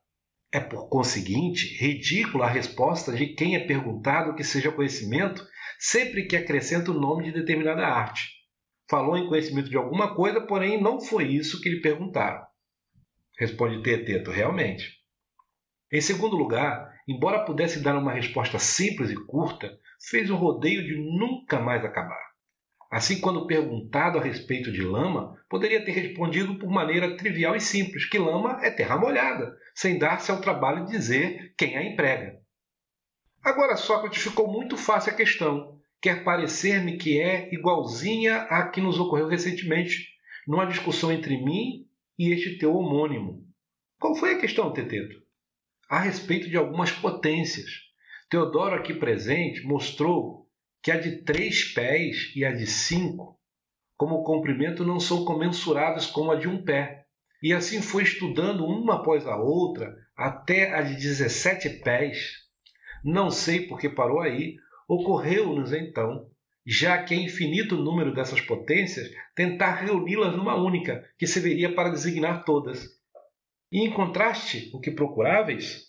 É 0.49 0.57
por 0.57 0.87
conseguinte 0.87 1.75
ridícula 1.77 2.45
a 2.45 2.49
resposta 2.49 3.11
de 3.11 3.27
quem 3.33 3.57
é 3.57 3.59
perguntado 3.59 4.31
o 4.31 4.35
que 4.35 4.43
seja 4.43 4.71
conhecimento 4.71 5.45
sempre 5.77 6.25
que 6.25 6.37
acrescenta 6.37 6.91
o 6.91 6.99
nome 6.99 7.25
de 7.25 7.33
determinada 7.33 7.85
arte. 7.85 8.29
Falou 8.89 9.17
em 9.17 9.27
conhecimento 9.27 9.69
de 9.69 9.75
alguma 9.75 10.15
coisa, 10.15 10.39
porém 10.39 10.81
não 10.81 11.01
foi 11.01 11.25
isso 11.25 11.59
que 11.59 11.67
lhe 11.67 11.81
perguntaram. 11.81 12.41
Responde 13.37 13.83
Teteto, 13.83 14.31
realmente. 14.31 14.93
Em 15.91 15.99
segundo 15.99 16.37
lugar, 16.37 16.89
embora 17.05 17.43
pudesse 17.43 17.81
dar 17.81 17.97
uma 17.97 18.13
resposta 18.13 18.57
simples 18.59 19.09
e 19.09 19.15
curta, 19.25 19.77
fez 20.09 20.29
o 20.29 20.35
rodeio 20.35 20.83
de 20.83 20.95
nunca 20.95 21.59
mais 21.59 21.83
acabar. 21.83 22.33
Assim, 22.91 23.19
quando 23.19 23.47
perguntado 23.47 24.19
a 24.19 24.21
respeito 24.21 24.71
de 24.71 24.83
lama, 24.83 25.35
poderia 25.49 25.83
ter 25.83 25.93
respondido 25.93 26.59
por 26.59 26.69
maneira 26.69 27.17
trivial 27.17 27.55
e 27.55 27.59
simples 27.59 28.05
que 28.05 28.19
lama 28.19 28.59
é 28.61 28.69
terra 28.69 28.97
molhada, 28.97 29.57
sem 29.73 29.97
dar-se 29.97 30.29
ao 30.29 30.41
trabalho 30.41 30.85
de 30.85 30.91
dizer 30.91 31.53
quem 31.57 31.75
a 31.75 31.83
emprega. 31.83 32.39
Agora, 33.43 33.75
Sócrates 33.75 34.21
ficou 34.21 34.47
muito 34.47 34.77
fácil 34.77 35.11
a 35.11 35.15
questão. 35.15 35.79
Quer 35.99 36.23
parecer-me 36.23 36.97
que 36.97 37.19
é 37.19 37.51
igualzinha 37.53 38.43
à 38.43 38.69
que 38.69 38.79
nos 38.79 38.99
ocorreu 38.99 39.27
recentemente, 39.27 40.09
numa 40.47 40.65
discussão 40.65 41.11
entre 41.11 41.43
mim 41.43 41.87
e 42.19 42.31
este 42.31 42.57
teu 42.57 42.75
homônimo. 42.75 43.43
Qual 43.99 44.15
foi 44.15 44.33
a 44.33 44.39
questão, 44.39 44.71
Teteto? 44.71 45.15
A 45.89 45.99
respeito 45.99 46.49
de 46.49 46.57
algumas 46.57 46.91
potências. 46.91 47.92
Teodoro, 48.33 48.73
aqui 48.73 48.95
presente, 48.95 49.63
mostrou 49.63 50.49
que 50.81 50.89
a 50.89 50.99
de 50.99 51.17
três 51.17 51.65
pés 51.71 52.33
e 52.35 52.43
a 52.43 52.51
de 52.51 52.65
cinco, 52.65 53.39
como 53.95 54.23
comprimento, 54.23 54.83
não 54.83 54.99
são 54.99 55.23
comensuráveis 55.23 56.07
com 56.07 56.31
a 56.31 56.35
de 56.35 56.47
um 56.47 56.65
pé. 56.65 57.05
E 57.43 57.53
assim 57.53 57.79
foi 57.79 58.01
estudando 58.01 58.65
uma 58.65 58.95
após 58.95 59.27
a 59.27 59.37
outra 59.37 59.95
até 60.17 60.73
a 60.73 60.81
de 60.81 60.95
17 60.95 61.81
pés. 61.83 62.31
Não 63.05 63.29
sei 63.29 63.67
por 63.67 63.79
que 63.79 63.87
parou 63.87 64.19
aí. 64.19 64.55
Ocorreu-nos 64.89 65.71
então, 65.71 66.27
já 66.65 67.03
que 67.03 67.13
é 67.13 67.17
infinito 67.17 67.75
o 67.75 67.83
número 67.83 68.15
dessas 68.15 68.41
potências, 68.41 69.11
tentar 69.35 69.75
reuni-las 69.75 70.35
numa 70.35 70.55
única, 70.55 71.07
que 71.19 71.27
serviria 71.27 71.75
para 71.75 71.89
designar 71.89 72.43
todas. 72.45 72.83
E 73.71 73.85
encontraste 73.85 74.71
o 74.73 74.79
que 74.79 74.89
procuráveis? 74.89 75.83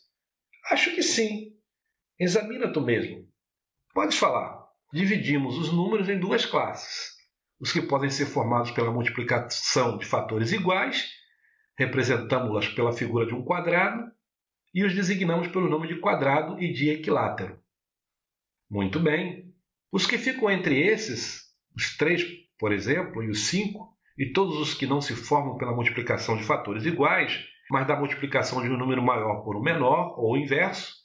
Acho 0.71 0.95
que 0.95 1.03
sim, 1.03 1.54
Examina 2.19 2.73
tu 2.73 2.81
mesmo. 2.81 3.29
Podes 3.93 4.17
falar. 4.17 4.65
Dividimos 4.93 5.59
os 5.59 5.73
números 5.73 6.09
em 6.09 6.19
duas 6.19 6.47
classes. 6.47 7.13
Os 7.59 7.73
que 7.73 7.83
podem 7.83 8.09
ser 8.09 8.27
formados 8.27 8.71
pela 8.71 8.93
multiplicação 8.93 9.99
de 9.99 10.07
fatores 10.07 10.53
iguais, 10.53 11.11
representamos-las 11.77 12.69
pela 12.69 12.93
figura 12.93 13.27
de 13.27 13.35
um 13.35 13.45
quadrado, 13.45 14.05
e 14.73 14.85
os 14.85 14.95
designamos 14.95 15.49
pelo 15.49 15.69
nome 15.69 15.89
de 15.89 15.99
quadrado 15.99 16.61
e 16.63 16.73
de 16.73 16.91
equilátero. 16.91 17.59
Muito 18.71 19.01
bem. 19.01 19.53
Os 19.91 20.07
que 20.07 20.17
ficam 20.17 20.49
entre 20.49 20.81
esses, 20.81 21.43
os 21.77 21.97
três, 21.97 22.25
por 22.57 22.73
exemplo, 22.73 23.25
e 23.25 23.29
os 23.29 23.49
cinco, 23.49 23.93
e 24.17 24.33
todos 24.33 24.57
os 24.59 24.73
que 24.73 24.87
não 24.87 25.01
se 25.01 25.17
formam 25.17 25.57
pela 25.57 25.75
multiplicação 25.75 26.37
de 26.37 26.45
fatores 26.45 26.85
iguais, 26.85 27.45
mas 27.69 27.89
da 27.89 27.99
multiplicação 27.99 28.63
de 28.63 28.71
um 28.71 28.77
número 28.77 29.03
maior 29.03 29.43
por 29.43 29.57
um 29.57 29.63
menor, 29.63 30.15
ou 30.17 30.35
o 30.35 30.37
inverso, 30.37 31.04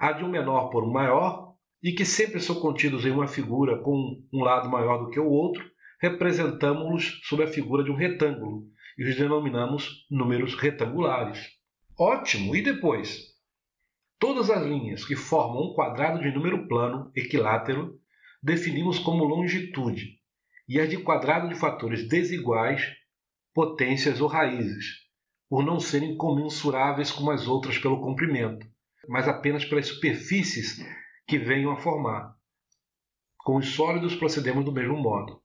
a 0.00 0.12
de 0.12 0.24
um 0.24 0.30
menor 0.30 0.70
por 0.70 0.82
um 0.82 0.90
maior, 0.90 1.52
e 1.82 1.92
que 1.92 2.06
sempre 2.06 2.40
são 2.40 2.58
contidos 2.58 3.04
em 3.04 3.10
uma 3.10 3.28
figura 3.28 3.78
com 3.82 4.24
um 4.32 4.42
lado 4.42 4.66
maior 4.66 5.04
do 5.04 5.10
que 5.10 5.20
o 5.20 5.28
outro, 5.28 5.62
representamos-los 6.00 7.20
sob 7.24 7.42
a 7.42 7.46
figura 7.46 7.84
de 7.84 7.90
um 7.90 7.96
retângulo 7.96 8.64
e 8.96 9.04
os 9.04 9.14
denominamos 9.14 10.06
números 10.10 10.54
retangulares. 10.54 11.48
Ótimo! 11.98 12.56
E 12.56 12.62
depois? 12.62 13.34
Todas 14.18 14.48
as 14.48 14.64
linhas 14.64 15.04
que 15.04 15.14
formam 15.14 15.64
um 15.64 15.74
quadrado 15.74 16.20
de 16.22 16.32
número 16.32 16.66
plano 16.66 17.10
equilátero 17.14 17.98
definimos 18.42 18.98
como 18.98 19.24
longitude, 19.24 20.18
e 20.66 20.80
as 20.80 20.88
de 20.88 20.96
quadrado 20.96 21.46
de 21.46 21.54
fatores 21.54 22.08
desiguais, 22.08 22.90
potências 23.54 24.18
ou 24.22 24.28
raízes, 24.28 24.86
por 25.46 25.62
não 25.62 25.78
serem 25.78 26.16
comensuráveis 26.16 27.10
com 27.10 27.30
as 27.30 27.46
outras 27.46 27.76
pelo 27.76 28.00
comprimento 28.00 28.69
mas 29.08 29.28
apenas 29.28 29.64
pelas 29.64 29.86
superfícies 29.86 30.84
que 31.26 31.38
venham 31.38 31.72
a 31.72 31.76
formar. 31.76 32.34
Com 33.38 33.56
os 33.56 33.68
sólidos 33.68 34.14
procedemos 34.14 34.64
do 34.64 34.72
mesmo 34.72 34.96
modo. 34.96 35.40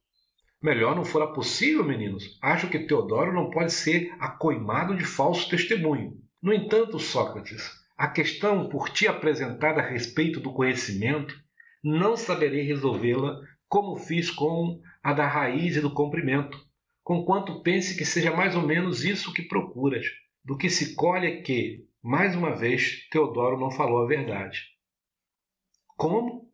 Melhor 0.62 0.96
não 0.96 1.06
fora 1.06 1.28
possível, 1.28 1.84
meninos. 1.84 2.38
Acho 2.42 2.68
que 2.70 2.80
Teodoro 2.80 3.34
não 3.34 3.50
pode 3.50 3.72
ser 3.72 4.14
acoimado 4.20 4.96
de 4.96 5.06
falso 5.06 5.50
testemunho. 5.50 6.18
No 6.42 6.54
entanto, 6.54 7.00
Sócrates, 7.00 7.72
a 7.98 8.08
questão 8.08 8.68
por 8.68 8.90
ti 8.90 9.08
apresentada 9.08 9.82
a 9.82 9.86
respeito 9.86 10.40
do 10.40 10.54
conhecimento, 10.54 11.36
não 11.84 12.18
saberei 12.18 12.64
resolvê-la 12.64 13.40
como 13.68 13.96
fiz 13.96 14.32
com 14.32 14.82
a 15.04 15.14
da 15.14 15.28
raiz 15.28 15.76
e 15.76 15.82
do 15.82 15.94
comprimento, 15.94 16.58
conquanto 17.04 17.62
pense 17.62 17.96
que 17.96 18.06
seja 18.06 18.36
mais 18.36 18.56
ou 18.56 18.64
menos 18.64 19.06
isso 19.06 19.34
que 19.34 19.44
procuras. 19.44 20.06
Do 20.44 20.58
que 20.58 20.70
se 20.70 20.96
colhe 20.96 21.28
é 21.28 21.42
que, 21.42 21.86
mais 22.06 22.36
uma 22.36 22.56
vez, 22.56 23.08
Teodoro 23.10 23.60
não 23.60 23.72
falou 23.72 24.04
a 24.04 24.08
verdade. 24.08 24.62
Como? 25.98 26.52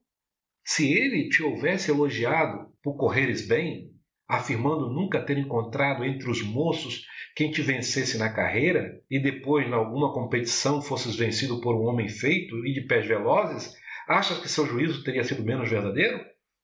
Se 0.63 0.89
ele 0.89 1.27
te 1.27 1.43
houvesse 1.43 1.91
elogiado 1.91 2.71
por 2.81 2.95
correres 2.95 3.45
bem, 3.45 3.91
afirmando 4.25 4.89
nunca 4.89 5.19
ter 5.19 5.37
encontrado 5.37 6.05
entre 6.05 6.29
os 6.29 6.41
moços 6.41 7.05
quem 7.35 7.51
te 7.51 7.61
vencesse 7.61 8.17
na 8.17 8.31
carreira, 8.31 9.03
e 9.09 9.19
depois, 9.19 9.67
em 9.67 9.73
alguma 9.73 10.13
competição, 10.13 10.81
fosses 10.81 11.17
vencido 11.17 11.59
por 11.59 11.75
um 11.75 11.85
homem 11.85 12.07
feito 12.07 12.65
e 12.65 12.71
de 12.71 12.87
pés 12.87 13.05
velozes, 13.05 13.75
achas 14.07 14.39
que 14.39 14.47
seu 14.47 14.65
juízo 14.65 15.03
teria 15.03 15.25
sido 15.25 15.43
menos 15.43 15.69
verdadeiro? 15.69 16.23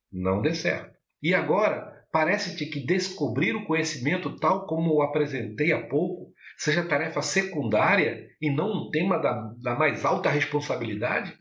Não 0.10 0.42
dê 0.42 0.56
certo. 0.56 0.96
E 1.22 1.34
agora, 1.34 2.06
parece-te 2.10 2.66
que 2.66 2.86
descobrir 2.86 3.54
o 3.54 3.66
conhecimento 3.66 4.38
tal 4.38 4.66
como 4.66 4.94
o 4.94 5.02
apresentei 5.02 5.74
há 5.74 5.88
pouco 5.90 6.32
seja 6.58 6.88
tarefa 6.88 7.22
secundária 7.22 8.28
e 8.42 8.50
não 8.50 8.72
um 8.72 8.90
tema 8.90 9.20
da, 9.20 9.54
da 9.62 9.76
mais 9.76 10.04
alta 10.04 10.30
responsabilidade? 10.30 11.38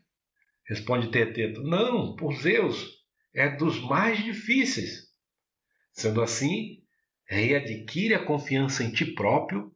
Responde 0.68 1.10
Teteto: 1.10 1.62
Não, 1.62 2.14
por 2.14 2.34
Zeus, 2.34 2.86
é 3.34 3.48
dos 3.48 3.80
mais 3.80 4.22
difíceis. 4.22 5.06
Sendo 5.92 6.22
assim, 6.22 6.82
readquire 7.26 8.14
a 8.14 8.24
confiança 8.24 8.84
em 8.84 8.92
ti 8.92 9.06
próprio 9.06 9.72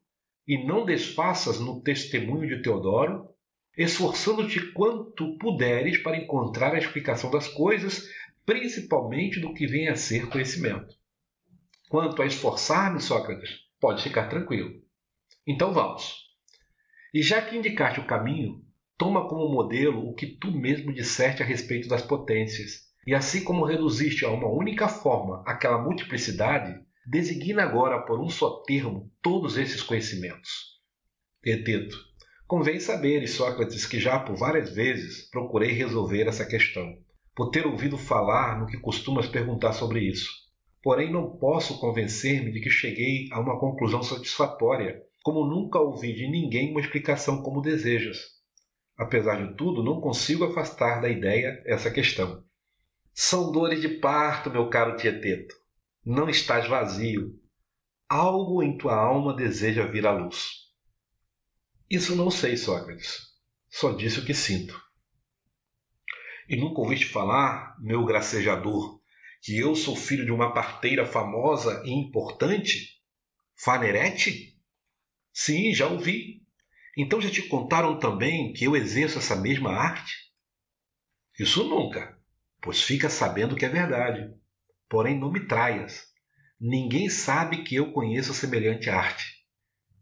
e 0.46 0.66
não 0.66 0.84
desfaças 0.84 1.58
no 1.58 1.82
testemunho 1.82 2.48
de 2.48 2.62
Teodoro, 2.62 3.28
esforçando-te 3.76 4.72
quanto 4.72 5.38
puderes 5.38 5.98
para 5.98 6.16
encontrar 6.16 6.74
a 6.74 6.78
explicação 6.78 7.30
das 7.30 7.48
coisas, 7.48 8.08
principalmente 8.44 9.40
do 9.40 9.54
que 9.54 9.66
vem 9.66 9.88
a 9.88 9.96
ser 9.96 10.28
conhecimento. 10.28 10.94
Quanto 11.88 12.20
a 12.20 12.26
esforçar-me, 12.26 13.00
Sócrates, 13.00 13.50
pode 13.80 14.02
ficar 14.02 14.28
tranquilo. 14.28 14.82
Então 15.46 15.72
vamos. 15.72 16.14
E 17.12 17.22
já 17.22 17.42
que 17.42 17.56
indicaste 17.56 18.00
o 18.00 18.06
caminho, 18.06 18.64
toma 18.96 19.26
como 19.28 19.52
modelo 19.52 20.08
o 20.08 20.14
que 20.14 20.26
tu 20.26 20.50
mesmo 20.50 20.92
disseste 20.92 21.42
a 21.42 21.46
respeito 21.46 21.88
das 21.88 22.02
potências. 22.02 22.90
E 23.06 23.14
assim 23.14 23.42
como 23.42 23.64
reduziste 23.64 24.24
a 24.24 24.30
uma 24.30 24.48
única 24.48 24.86
forma 24.86 25.42
aquela 25.46 25.82
multiplicidade, 25.82 26.78
designa 27.06 27.62
agora 27.62 28.02
por 28.02 28.20
um 28.20 28.28
só 28.28 28.62
termo 28.62 29.10
todos 29.22 29.56
esses 29.56 29.82
conhecimentos. 29.82 30.78
Teteto, 31.42 31.96
convém 32.46 32.78
saber, 32.78 33.26
Sócrates, 33.26 33.86
que 33.86 33.98
já 33.98 34.18
por 34.20 34.36
várias 34.36 34.74
vezes 34.74 35.30
procurei 35.30 35.72
resolver 35.72 36.28
essa 36.28 36.44
questão, 36.44 36.98
por 37.34 37.50
ter 37.50 37.66
ouvido 37.66 37.96
falar 37.96 38.60
no 38.60 38.66
que 38.66 38.78
costumas 38.78 39.26
perguntar 39.26 39.72
sobre 39.72 40.00
isso. 40.00 40.28
Porém, 40.82 41.10
não 41.10 41.38
posso 41.38 41.80
convencer-me 41.80 42.52
de 42.52 42.60
que 42.60 42.70
cheguei 42.70 43.28
a 43.32 43.40
uma 43.40 43.58
conclusão 43.58 44.02
satisfatória, 44.02 45.02
como 45.22 45.44
nunca 45.44 45.78
ouvi 45.78 46.14
de 46.14 46.28
ninguém 46.28 46.70
uma 46.70 46.80
explicação 46.80 47.42
como 47.42 47.60
desejas. 47.60 48.18
Apesar 48.96 49.46
de 49.46 49.56
tudo, 49.56 49.82
não 49.82 50.00
consigo 50.00 50.44
afastar 50.44 51.00
da 51.00 51.08
ideia 51.08 51.62
essa 51.66 51.90
questão. 51.90 52.44
São 53.12 53.50
dores 53.50 53.80
de 53.80 53.88
parto, 53.88 54.50
meu 54.50 54.68
caro 54.68 54.96
Tieteto. 54.96 55.54
Não 56.04 56.28
estás 56.28 56.68
vazio. 56.68 57.38
Algo 58.08 58.62
em 58.62 58.76
tua 58.76 58.94
alma 58.94 59.34
deseja 59.34 59.86
vir 59.86 60.06
à 60.06 60.12
luz. 60.12 60.70
Isso 61.88 62.14
não 62.14 62.30
sei, 62.30 62.56
Sócrates. 62.56 63.30
Só 63.68 63.92
disse 63.92 64.20
o 64.20 64.24
que 64.24 64.34
sinto. 64.34 64.80
E 66.48 66.56
nunca 66.56 66.80
ouviste 66.80 67.06
falar, 67.06 67.76
meu 67.78 68.04
gracejador, 68.04 69.00
que 69.42 69.58
eu 69.58 69.74
sou 69.74 69.94
filho 69.94 70.24
de 70.24 70.32
uma 70.32 70.52
parteira 70.52 71.06
famosa 71.06 71.82
e 71.84 71.90
importante? 71.90 73.00
Fanerete? 73.56 74.49
Sim, 75.42 75.72
já 75.72 75.86
ouvi. 75.88 76.42
Então 76.94 77.18
já 77.18 77.30
te 77.30 77.40
contaram 77.40 77.98
também 77.98 78.52
que 78.52 78.66
eu 78.66 78.76
exerço 78.76 79.16
essa 79.16 79.34
mesma 79.34 79.70
arte? 79.70 80.14
Isso 81.38 81.64
nunca, 81.64 82.18
pois 82.60 82.82
fica 82.82 83.08
sabendo 83.08 83.56
que 83.56 83.64
é 83.64 83.68
verdade. 83.70 84.34
Porém, 84.86 85.18
não 85.18 85.32
me 85.32 85.46
traias. 85.46 86.08
Ninguém 86.60 87.08
sabe 87.08 87.64
que 87.64 87.74
eu 87.74 87.90
conheço 87.90 88.34
semelhante 88.34 88.90
arte. 88.90 89.24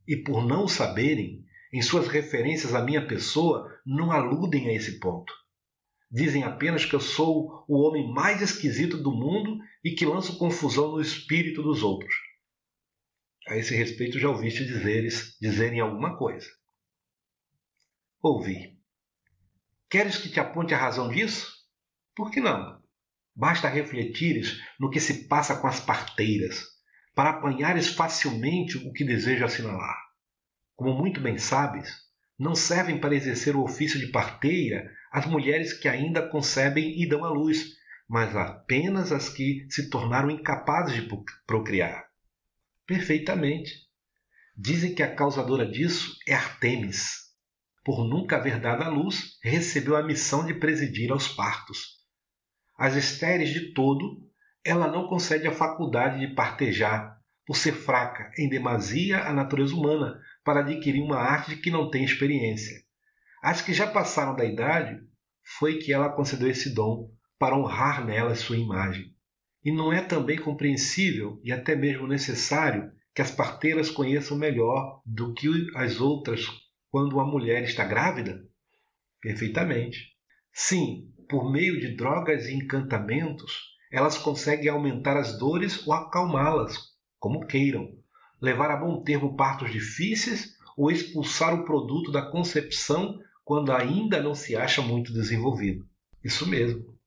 E 0.09 0.17
por 0.17 0.45
não 0.45 0.65
o 0.65 0.69
saberem, 0.69 1.45
em 1.73 1.83
suas 1.83 2.09
referências 2.09 2.75
à 2.75 2.83
minha 2.83 3.07
pessoa, 3.07 3.73
não 3.87 4.11
aludem 4.11 4.67
a 4.67 4.73
esse 4.73 4.99
ponto. 4.99 5.33
Dizem 6.11 6.43
apenas 6.43 6.85
que 6.85 6.97
eu 6.97 7.01
sou 7.01 7.65
o 7.69 7.79
homem 7.87 8.13
mais 8.13 8.43
esquisito 8.43 9.01
do 9.01 9.13
mundo 9.13 9.61
e 9.85 9.93
que 9.93 10.05
lanço 10.05 10.37
confusão 10.37 10.91
no 10.91 11.01
espírito 11.01 11.63
dos 11.63 11.85
outros. 11.85 12.28
A 13.49 13.57
esse 13.57 13.75
respeito 13.75 14.19
já 14.19 14.29
ouviste 14.29 14.67
dizeres, 14.67 15.35
dizerem 15.41 15.81
alguma 15.81 16.19
coisa. 16.19 16.47
Ouvi. 18.21 18.79
Queres 19.89 20.19
que 20.19 20.29
te 20.29 20.39
aponte 20.39 20.75
a 20.75 20.79
razão 20.79 21.09
disso? 21.09 21.51
Por 22.15 22.31
que 22.31 22.41
não? 22.41 22.79
Basta 23.35 23.67
refletires 23.67 24.61
no 24.79 24.91
que 24.91 25.01
se 25.01 25.27
passa 25.29 25.57
com 25.57 25.67
as 25.67 25.81
parteiras, 25.81 26.63
para 27.15 27.31
apanhares 27.31 27.89
facilmente 27.89 28.77
o 28.77 28.93
que 28.93 29.03
desejo 29.03 29.47
assinalar. 29.47 29.97
Como 30.77 30.93
muito 30.93 31.19
bem 31.19 31.39
sabes, 31.39 31.91
não 32.39 32.55
servem 32.55 33.01
para 33.01 33.15
exercer 33.15 33.57
o 33.57 33.63
ofício 33.63 33.99
de 33.99 34.09
parteira 34.09 34.93
as 35.11 35.25
mulheres 35.25 35.73
que 35.73 35.89
ainda 35.89 36.29
concebem 36.29 37.01
e 37.01 37.09
dão 37.09 37.25
à 37.25 37.31
luz, 37.31 37.65
mas 38.07 38.37
apenas 38.37 39.11
as 39.11 39.31
que 39.31 39.67
se 39.71 39.89
tornaram 39.89 40.31
incapazes 40.31 40.95
de 40.97 41.09
procriar. 41.47 42.08
Perfeitamente. 42.89 43.87
Dizem 44.57 44.95
que 44.95 45.03
a 45.03 45.15
causadora 45.15 45.71
disso 45.71 46.17
é 46.27 46.33
Artemis. 46.33 47.29
Por 47.85 48.09
nunca 48.09 48.37
haver 48.37 48.59
dado 48.59 48.83
à 48.83 48.89
luz, 48.89 49.39
recebeu 49.45 49.95
a 49.95 50.03
missão 50.03 50.47
de 50.47 50.55
presidir 50.55 51.13
aos 51.13 51.29
partos. 51.29 51.99
Às 52.79 52.97
estéreis 52.97 53.51
de 53.51 53.75
todo, 53.75 54.27
ela 54.65 54.91
não 54.91 55.07
concede 55.07 55.47
a 55.47 55.53
faculdade 55.53 56.19
de 56.19 56.35
partejar, 56.35 57.19
por 57.45 57.59
ser 57.59 57.73
fraca 57.73 58.31
em 58.39 58.49
demasia 58.49 59.23
a 59.23 59.35
natureza 59.35 59.75
humana, 59.75 60.19
para 60.43 60.61
adquirir 60.61 61.03
uma 61.03 61.19
arte 61.19 61.57
de 61.57 61.61
que 61.61 61.71
não 61.71 61.91
tem 61.91 62.05
experiência. 62.05 62.75
As 63.43 63.61
que 63.61 63.75
já 63.75 63.87
passaram 63.87 64.35
da 64.35 64.47
idade, 64.47 64.99
foi 65.59 65.77
que 65.77 65.93
ela 65.93 66.09
concedeu 66.09 66.49
esse 66.49 66.75
dom 66.75 67.11
para 67.39 67.55
honrar 67.55 68.03
nelas 68.03 68.39
sua 68.39 68.57
imagem. 68.57 69.15
E 69.65 69.73
não 69.73 69.93
é 69.93 70.01
também 70.01 70.39
compreensível 70.39 71.41
e 71.43 71.53
até 71.53 71.75
mesmo 71.75 72.07
necessário 72.07 72.93
que 73.15 73.23
as 73.23 73.31
parteiras 73.31 73.91
conheçam 73.91 74.37
melhor 74.37 75.03
do 75.05 75.35
que 75.35 75.49
as 75.75 76.01
outras 76.01 76.47
quando 76.91 77.19
a 77.21 77.27
mulher 77.27 77.65
está 77.65 77.85
grávida? 77.85 78.41
Perfeitamente. 79.21 80.13
Sim, 80.53 81.13
por 81.29 81.51
meio 81.51 81.81
de 81.81 81.97
drogas 81.97 82.47
e 82.47 82.55
encantamentos, 82.55 83.53
elas 83.93 84.17
conseguem 84.17 84.69
aumentar 84.69 85.17
as 85.17 85.39
dores 85.39 85.87
ou 85.87 85.93
acalmá-las, 85.93 86.77
como 87.19 87.47
queiram, 87.47 87.93
levar 88.41 88.71
a 88.71 88.77
bom 88.77 89.03
termo 89.03 89.37
partos 89.37 89.73
difíceis 89.73 90.57
ou 90.77 90.91
expulsar 90.91 91.55
o 91.55 91.65
produto 91.65 92.13
da 92.13 92.31
concepção 92.31 93.19
quando 93.45 93.73
ainda 93.73 94.23
não 94.23 94.35
se 94.35 94.55
acha 94.55 94.81
muito 94.81 95.13
desenvolvido. 95.13 95.87
Isso 96.23 96.47
mesmo. 96.49 96.98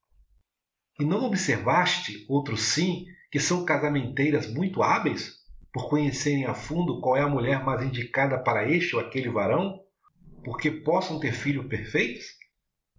E 1.02 1.04
não 1.04 1.24
observaste, 1.24 2.28
outros 2.30 2.62
sim, 2.62 3.08
que 3.32 3.40
são 3.40 3.66
casamenteiras 3.66 4.46
muito 4.54 4.84
hábeis, 4.84 5.40
por 5.74 5.90
conhecerem 5.90 6.46
a 6.46 6.54
fundo 6.54 7.02
qual 7.02 7.18
é 7.18 7.22
a 7.22 7.28
mulher 7.28 7.66
mais 7.66 7.82
indicada 7.82 8.38
para 8.38 8.70
este 8.70 8.96
ou 8.96 9.02
aquele 9.02 9.28
varão, 9.28 9.80
porque 10.44 10.70
possam 10.70 11.20
ter 11.20 11.34
filhos 11.34 11.66
perfeitos? 11.66 12.28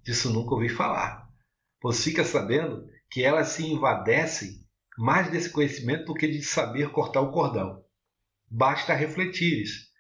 Disso 0.03 0.33
nunca 0.33 0.53
ouvi 0.53 0.69
falar. 0.69 1.29
Pois 1.81 2.03
fica 2.03 2.25
sabendo 2.25 2.89
que 3.09 3.23
elas 3.23 3.51
se 3.51 3.65
invadecem 3.65 4.67
mais 4.99 5.31
desse 5.31 5.51
conhecimento 5.51 6.07
do 6.07 6.15
que 6.15 6.27
de 6.27 6.43
saber 6.43 6.91
cortar 6.91 7.21
o 7.21 7.31
cordão. 7.31 7.85
Basta 8.51 8.95
refletires. 8.95 9.93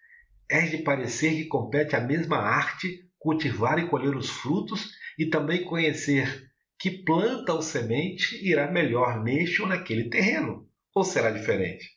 És 0.50 0.72
de 0.72 0.78
parecer 0.78 1.36
que 1.36 1.44
compete 1.44 1.94
a 1.94 2.00
mesma 2.00 2.38
arte 2.38 3.08
cultivar 3.16 3.78
e 3.78 3.86
colher 3.86 4.16
os 4.16 4.28
frutos 4.28 4.90
e 5.16 5.26
também 5.26 5.64
conhecer 5.64 6.50
que 6.82 6.90
planta 6.90 7.54
ou 7.54 7.62
semente 7.62 8.36
irá 8.44 8.68
melhor 8.68 9.22
neste 9.22 9.62
ou 9.62 9.68
naquele 9.68 10.10
terreno. 10.10 10.68
Ou 10.92 11.04
será 11.04 11.30
diferente? 11.30 11.88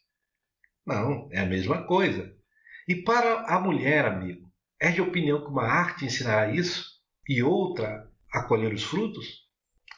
Não, 0.86 1.28
é 1.32 1.40
a 1.40 1.46
mesma 1.46 1.88
coisa. 1.88 2.32
E 2.88 2.96
para 2.96 3.42
a 3.48 3.60
mulher, 3.60 4.06
amigo, 4.06 4.48
é 4.80 4.92
de 4.92 5.02
opinião 5.02 5.44
que 5.44 5.50
uma 5.50 5.66
arte 5.66 6.06
ensinará 6.06 6.54
isso? 6.54 6.96
e 7.28 7.42
outra 7.42 8.08
a 8.32 8.44
colher 8.44 8.72
os 8.72 8.84
frutos, 8.84 9.48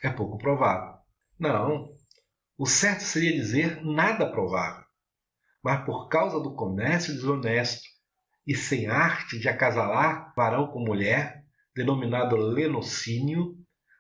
é 0.02 0.10
pouco 0.10 0.38
provável. 0.38 0.98
Não. 1.38 1.90
O 2.58 2.66
certo 2.66 3.02
seria 3.02 3.34
dizer 3.34 3.84
nada 3.84 4.32
provável. 4.32 4.86
Mas 5.62 5.84
por 5.86 6.08
causa 6.08 6.40
do 6.40 6.56
comércio 6.56 7.14
desonesto 7.14 7.86
e 8.46 8.56
sem 8.56 8.88
arte 8.88 9.38
de 9.38 9.50
acasalar 9.50 10.34
varão 10.36 10.68
com 10.68 10.80
mulher, 10.80 11.44
denominado 11.76 12.38
lenocínio, 12.38 13.58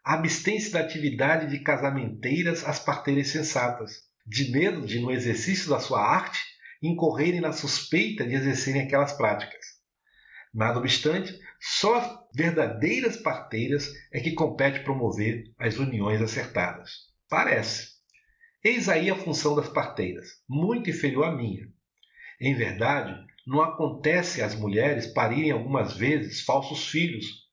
abstém-se 0.07 0.71
da 0.71 0.79
atividade 0.79 1.47
de 1.47 1.59
casamenteiras 1.59 2.63
as 2.63 2.79
parteiras 2.79 3.27
sensatas, 3.27 4.03
de 4.25 4.49
medo 4.51 4.85
de, 4.85 5.01
no 5.01 5.11
exercício 5.11 5.69
da 5.69 5.81
sua 5.81 6.01
arte, 6.01 6.39
incorrerem 6.81 7.41
na 7.41 7.51
suspeita 7.51 8.25
de 8.25 8.33
exercerem 8.33 8.83
aquelas 8.83 9.11
práticas. 9.11 9.65
Nada 10.53 10.79
obstante, 10.79 11.37
só 11.59 12.25
verdadeiras 12.33 13.17
parteiras 13.17 13.91
é 14.13 14.21
que 14.21 14.31
compete 14.31 14.79
promover 14.79 15.43
as 15.59 15.77
uniões 15.77 16.21
acertadas. 16.21 17.07
Parece. 17.27 17.97
Eis 18.63 18.87
aí 18.87 19.09
a 19.09 19.15
função 19.15 19.55
das 19.55 19.67
parteiras, 19.67 20.41
muito 20.47 20.89
inferior 20.89 21.25
à 21.25 21.35
minha. 21.35 21.67
Em 22.39 22.55
verdade, 22.55 23.13
não 23.45 23.61
acontece 23.61 24.41
às 24.41 24.55
mulheres 24.55 25.07
parirem 25.07 25.51
algumas 25.51 25.97
vezes 25.97 26.41
falsos 26.41 26.87
filhos 26.87 27.45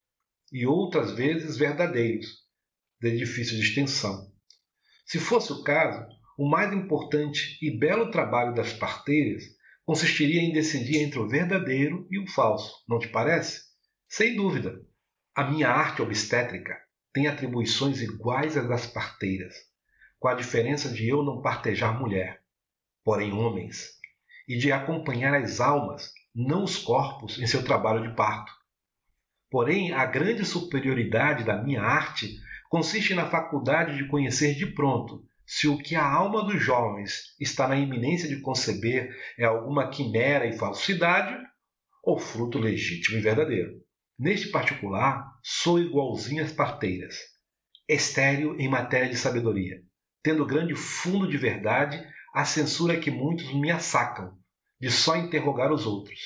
e 0.53 0.64
outras 0.64 1.12
vezes 1.12 1.57
verdadeiros, 1.57 2.43
de 3.11 3.19
difícil 3.19 3.59
distinção. 3.59 4.33
Se 5.07 5.19
fosse 5.19 5.53
o 5.53 5.62
caso, 5.62 6.07
o 6.38 6.49
mais 6.49 6.73
importante 6.73 7.59
e 7.62 7.71
belo 7.71 8.11
trabalho 8.11 8.55
das 8.55 8.73
parteiras 8.73 9.45
consistiria 9.85 10.40
em 10.40 10.53
decidir 10.53 11.03
entre 11.03 11.19
o 11.19 11.29
verdadeiro 11.29 12.07
e 12.11 12.19
o 12.19 12.27
falso, 12.27 12.83
não 12.88 12.99
te 12.99 13.09
parece? 13.09 13.62
Sem 14.09 14.35
dúvida, 14.35 14.81
a 15.35 15.45
minha 15.45 15.69
arte 15.69 16.01
obstétrica 16.01 16.77
tem 17.12 17.27
atribuições 17.27 18.01
iguais 18.01 18.57
às 18.57 18.69
das 18.69 18.87
parteiras, 18.87 19.55
com 20.19 20.29
a 20.29 20.35
diferença 20.35 20.88
de 20.88 21.09
eu 21.09 21.23
não 21.23 21.43
partejar 21.43 21.99
mulher, 22.01 22.40
porém 23.05 23.33
homens, 23.33 23.90
e 24.49 24.57
de 24.57 24.73
acompanhar 24.73 25.35
as 25.35 25.61
almas, 25.61 26.12
não 26.35 26.64
os 26.64 26.77
corpos, 26.77 27.38
em 27.38 27.47
seu 27.47 27.62
trabalho 27.62 28.09
de 28.09 28.17
parto. 28.17 28.53
Porém, 29.51 29.93
a 29.93 30.05
grande 30.05 30.45
superioridade 30.45 31.45
da 31.45 31.62
minha 31.62 31.83
arte 31.83 32.37
consiste 32.75 33.15
na 33.15 33.31
faculdade 33.31 33.97
de 33.97 34.09
conhecer 34.09 34.57
de 34.57 34.67
pronto 34.67 35.25
se 35.47 35.69
o 35.69 35.79
que 35.79 35.95
a 35.95 36.05
alma 36.05 36.43
dos 36.45 36.61
jovens 36.61 37.37
está 37.39 37.69
na 37.69 37.77
iminência 37.77 38.29
de 38.29 38.41
conceber 38.41 39.15
é 39.39 39.45
alguma 39.45 39.91
quimera 39.91 40.45
e 40.45 40.59
falsidade 40.59 41.41
ou 42.03 42.19
fruto 42.19 42.59
legítimo 42.59 43.17
e 43.17 43.21
verdadeiro. 43.21 43.81
Neste 44.19 44.49
particular, 44.49 45.25
sou 45.41 45.79
igualzinho 45.79 46.43
às 46.43 46.51
parteiras, 46.51 47.17
estéril 47.89 48.59
em 48.59 48.69
matéria 48.69 49.09
de 49.09 49.17
sabedoria, 49.17 49.81
tendo 50.21 50.45
grande 50.45 50.75
fundo 50.75 51.29
de 51.29 51.39
verdade 51.39 52.05
a 52.35 52.45
censura 52.45 52.99
que 52.99 53.09
muitos 53.09 53.55
me 53.55 53.71
assacam, 53.71 54.37
de 54.81 54.91
só 54.91 55.17
interrogar 55.17 55.73
os 55.73 55.87
outros, 55.87 56.19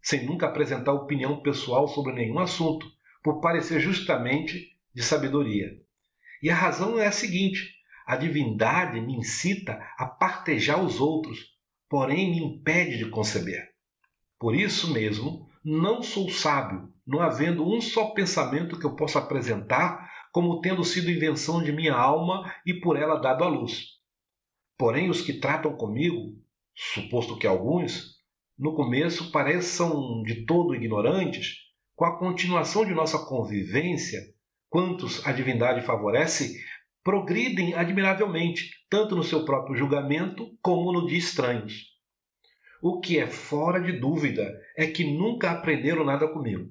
sem 0.00 0.24
nunca 0.24 0.46
apresentar 0.46 0.92
opinião 0.92 1.42
pessoal 1.42 1.88
sobre 1.88 2.12
nenhum 2.12 2.38
assunto, 2.38 2.86
por 3.24 3.40
parecer 3.40 3.80
justamente 3.80 4.70
de 4.94 5.02
sabedoria. 5.02 5.84
E 6.42 6.50
a 6.50 6.54
razão 6.54 6.98
é 6.98 7.06
a 7.06 7.12
seguinte: 7.12 7.74
a 8.06 8.16
divindade 8.16 9.00
me 9.00 9.16
incita 9.16 9.80
a 9.98 10.06
partejar 10.06 10.82
os 10.82 11.00
outros, 11.00 11.56
porém 11.88 12.30
me 12.30 12.38
impede 12.38 12.98
de 12.98 13.10
conceber. 13.10 13.68
Por 14.38 14.54
isso 14.54 14.92
mesmo, 14.92 15.48
não 15.64 16.02
sou 16.02 16.30
sábio, 16.30 16.92
não 17.06 17.20
havendo 17.20 17.66
um 17.66 17.80
só 17.80 18.10
pensamento 18.10 18.78
que 18.78 18.86
eu 18.86 18.94
possa 18.94 19.18
apresentar 19.18 20.10
como 20.30 20.60
tendo 20.60 20.84
sido 20.84 21.10
invenção 21.10 21.62
de 21.62 21.72
minha 21.72 21.94
alma 21.94 22.52
e 22.66 22.74
por 22.74 22.96
ela 22.96 23.16
dado 23.16 23.42
à 23.42 23.48
luz. 23.48 23.96
Porém, 24.76 25.08
os 25.08 25.22
que 25.22 25.40
tratam 25.40 25.74
comigo, 25.74 26.38
suposto 26.74 27.38
que 27.38 27.46
alguns, 27.46 28.16
no 28.58 28.74
começo 28.74 29.32
pareçam 29.32 30.22
de 30.22 30.44
todo 30.44 30.74
ignorantes, 30.74 31.56
com 31.94 32.04
a 32.04 32.18
continuação 32.18 32.84
de 32.84 32.92
nossa 32.92 33.18
convivência, 33.26 34.20
quantos 34.68 35.26
a 35.26 35.32
divindade 35.32 35.84
favorece, 35.84 36.56
progridem 37.02 37.74
admiravelmente, 37.74 38.70
tanto 38.90 39.14
no 39.14 39.22
seu 39.22 39.44
próprio 39.44 39.76
julgamento 39.76 40.50
como 40.60 40.92
no 40.92 41.06
de 41.06 41.16
estranhos. 41.16 41.84
O 42.82 43.00
que 43.00 43.18
é 43.18 43.26
fora 43.26 43.80
de 43.80 43.92
dúvida 43.92 44.52
é 44.76 44.86
que 44.86 45.04
nunca 45.04 45.50
aprenderam 45.50 46.04
nada 46.04 46.28
comigo. 46.28 46.68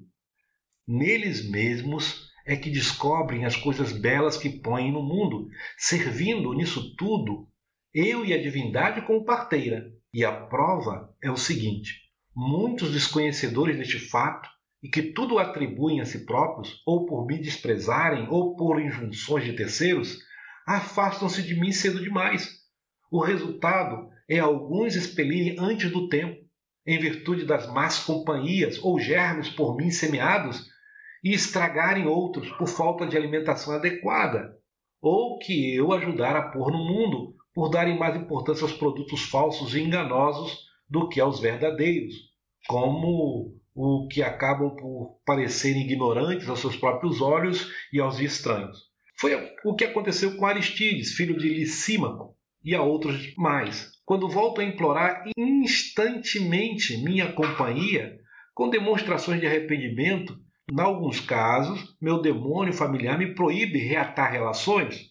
Neles 0.86 1.50
mesmos 1.50 2.30
é 2.46 2.54
que 2.54 2.70
descobrem 2.70 3.44
as 3.44 3.56
coisas 3.56 3.92
belas 3.92 4.36
que 4.36 4.48
põem 4.48 4.92
no 4.92 5.02
mundo, 5.02 5.48
servindo 5.76 6.52
nisso 6.54 6.94
tudo 6.96 7.48
eu 7.92 8.24
e 8.26 8.34
a 8.34 8.40
divindade 8.40 9.00
como 9.06 9.24
parteira. 9.24 9.90
E 10.12 10.24
a 10.24 10.30
prova 10.30 11.12
é 11.22 11.30
o 11.30 11.36
seguinte: 11.36 11.94
muitos 12.34 12.92
desconhecedores 12.92 13.76
deste 13.76 13.98
fato 13.98 14.48
e 14.86 14.88
que 14.88 15.02
tudo 15.02 15.40
atribuem 15.40 16.00
a 16.00 16.04
si 16.04 16.24
próprios, 16.24 16.80
ou 16.86 17.06
por 17.06 17.26
me 17.26 17.36
desprezarem, 17.38 18.28
ou 18.30 18.54
por 18.54 18.80
injunções 18.80 19.44
de 19.44 19.52
terceiros, 19.52 20.16
afastam-se 20.64 21.42
de 21.42 21.58
mim 21.58 21.72
cedo 21.72 22.00
demais. 22.00 22.60
O 23.10 23.20
resultado 23.20 24.08
é 24.28 24.38
alguns 24.38 24.94
expelirem 24.94 25.56
antes 25.58 25.90
do 25.90 26.08
tempo, 26.08 26.40
em 26.86 27.00
virtude 27.00 27.44
das 27.44 27.66
más 27.72 27.98
companhias 28.04 28.78
ou 28.80 29.00
germes 29.00 29.48
por 29.48 29.76
mim 29.76 29.90
semeados, 29.90 30.68
e 31.24 31.32
estragarem 31.32 32.06
outros 32.06 32.48
por 32.52 32.68
falta 32.68 33.08
de 33.08 33.16
alimentação 33.16 33.74
adequada, 33.74 34.56
ou 35.02 35.36
que 35.40 35.74
eu 35.74 35.92
ajudar 35.92 36.36
a 36.36 36.50
pôr 36.50 36.70
no 36.70 36.78
mundo 36.78 37.34
por 37.52 37.70
darem 37.70 37.98
mais 37.98 38.14
importância 38.14 38.62
aos 38.62 38.72
produtos 38.72 39.24
falsos 39.24 39.74
e 39.74 39.80
enganosos 39.80 40.60
do 40.88 41.08
que 41.08 41.20
aos 41.20 41.40
verdadeiros, 41.40 42.14
como 42.68 43.56
o 43.76 44.08
que 44.08 44.22
acabam 44.22 44.74
por 44.74 45.20
parecerem 45.26 45.82
ignorantes 45.82 46.48
aos 46.48 46.60
seus 46.60 46.74
próprios 46.74 47.20
olhos 47.20 47.70
e 47.92 48.00
aos 48.00 48.18
estranhos. 48.18 48.78
Foi 49.20 49.34
o 49.64 49.74
que 49.74 49.84
aconteceu 49.84 50.34
com 50.36 50.46
Aristides, 50.46 51.12
filho 51.12 51.36
de 51.36 51.48
Licímaco, 51.48 52.34
e 52.64 52.74
a 52.74 52.82
outros 52.82 53.34
mais, 53.36 53.90
quando 54.06 54.30
volto 54.30 54.62
a 54.62 54.64
implorar 54.64 55.24
instantemente 55.36 56.96
minha 57.04 57.30
companhia, 57.32 58.16
com 58.54 58.70
demonstrações 58.70 59.40
de 59.40 59.46
arrependimento, 59.46 60.34
em 60.72 60.80
alguns 60.80 61.20
casos, 61.20 61.94
meu 62.00 62.20
demônio 62.20 62.72
familiar 62.72 63.18
me 63.18 63.34
proíbe 63.34 63.78
reatar 63.78 64.32
relações, 64.32 65.10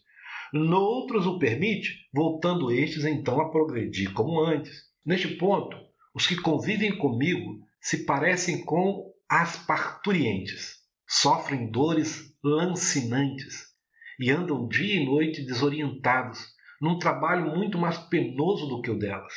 noutros 0.52 1.28
o 1.28 1.38
permite, 1.38 2.08
voltando 2.12 2.72
estes 2.72 3.06
então 3.06 3.40
a 3.40 3.50
progredir 3.50 4.12
como 4.14 4.42
antes. 4.42 4.74
Neste 5.06 5.28
ponto, 5.28 5.78
os 6.16 6.26
que 6.26 6.36
convivem 6.36 6.98
comigo 6.98 7.65
se 7.86 8.04
parecem 8.04 8.66
com 8.66 9.14
as 9.30 9.58
parturientes, 9.58 10.78
sofrem 11.08 11.70
dores 11.70 12.36
lancinantes 12.44 13.76
e 14.20 14.32
andam 14.32 14.68
dia 14.68 15.04
e 15.04 15.06
noite 15.06 15.46
desorientados, 15.46 16.40
num 16.82 16.98
trabalho 16.98 17.56
muito 17.56 17.78
mais 17.78 17.96
penoso 17.96 18.66
do 18.66 18.82
que 18.82 18.90
o 18.90 18.98
delas. 18.98 19.36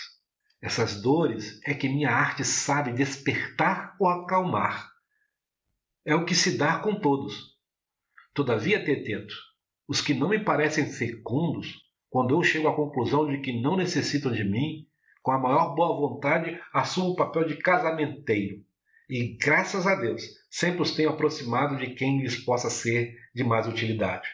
Essas 0.62 1.02
dores 1.02 1.61
é 1.66 1.74
que 1.74 1.90
minha 1.90 2.08
arte 2.08 2.42
sabe 2.42 2.94
despertar 2.94 3.94
ou 4.00 4.08
acalmar. 4.08 4.92
É 6.02 6.14
o 6.14 6.24
que 6.24 6.34
se 6.34 6.56
dá 6.56 6.78
com 6.78 6.98
todos. 6.98 7.54
Todavia, 8.32 8.82
Teteto, 8.82 9.34
os 9.87 10.00
que 10.00 10.14
não 10.14 10.30
me 10.30 10.42
parecem 10.42 10.90
fecundos, 10.90 11.82
quando 12.08 12.34
eu 12.34 12.42
chego 12.42 12.66
à 12.66 12.74
conclusão 12.74 13.30
de 13.30 13.42
que 13.42 13.61
não 13.61 13.76
necessitam 13.76 14.32
de 14.32 14.42
mim, 14.42 14.88
com 15.28 15.32
a 15.32 15.38
maior 15.38 15.74
boa 15.74 15.94
vontade, 15.94 16.58
assumo 16.72 17.10
o 17.10 17.14
papel 17.14 17.46
de 17.46 17.56
casamenteiro. 17.58 18.64
E, 19.10 19.36
graças 19.36 19.86
a 19.86 19.94
Deus, 19.94 20.22
sempre 20.50 20.80
os 20.80 20.92
tenho 20.92 21.10
aproximado 21.10 21.76
de 21.76 21.88
quem 21.88 22.22
lhes 22.22 22.42
possa 22.42 22.70
ser 22.70 23.14
de 23.34 23.44
mais 23.44 23.68
utilidade. 23.68 24.26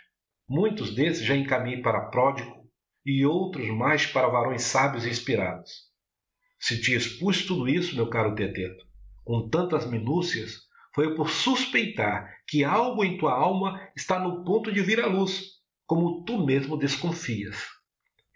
Muitos 0.48 0.94
desses 0.94 1.26
já 1.26 1.34
encaminhei 1.34 1.82
para 1.82 2.10
pródigo 2.10 2.70
e 3.04 3.26
outros 3.26 3.66
mais 3.70 4.06
para 4.06 4.28
varões 4.28 4.62
sábios 4.62 5.04
e 5.04 5.10
inspirados. 5.10 5.90
Se 6.60 6.80
te 6.80 6.94
expus 6.94 7.44
tudo 7.44 7.68
isso, 7.68 7.96
meu 7.96 8.08
caro 8.08 8.36
Teteto, 8.36 8.86
com 9.24 9.48
tantas 9.48 9.90
minúcias, 9.90 10.60
foi 10.94 11.16
por 11.16 11.28
suspeitar 11.28 12.32
que 12.46 12.62
algo 12.62 13.04
em 13.04 13.18
tua 13.18 13.32
alma 13.32 13.80
está 13.96 14.20
no 14.20 14.44
ponto 14.44 14.70
de 14.70 14.80
vir 14.80 15.00
à 15.00 15.08
luz, 15.08 15.54
como 15.86 16.22
tu 16.22 16.46
mesmo 16.46 16.76
desconfias. 16.76 17.64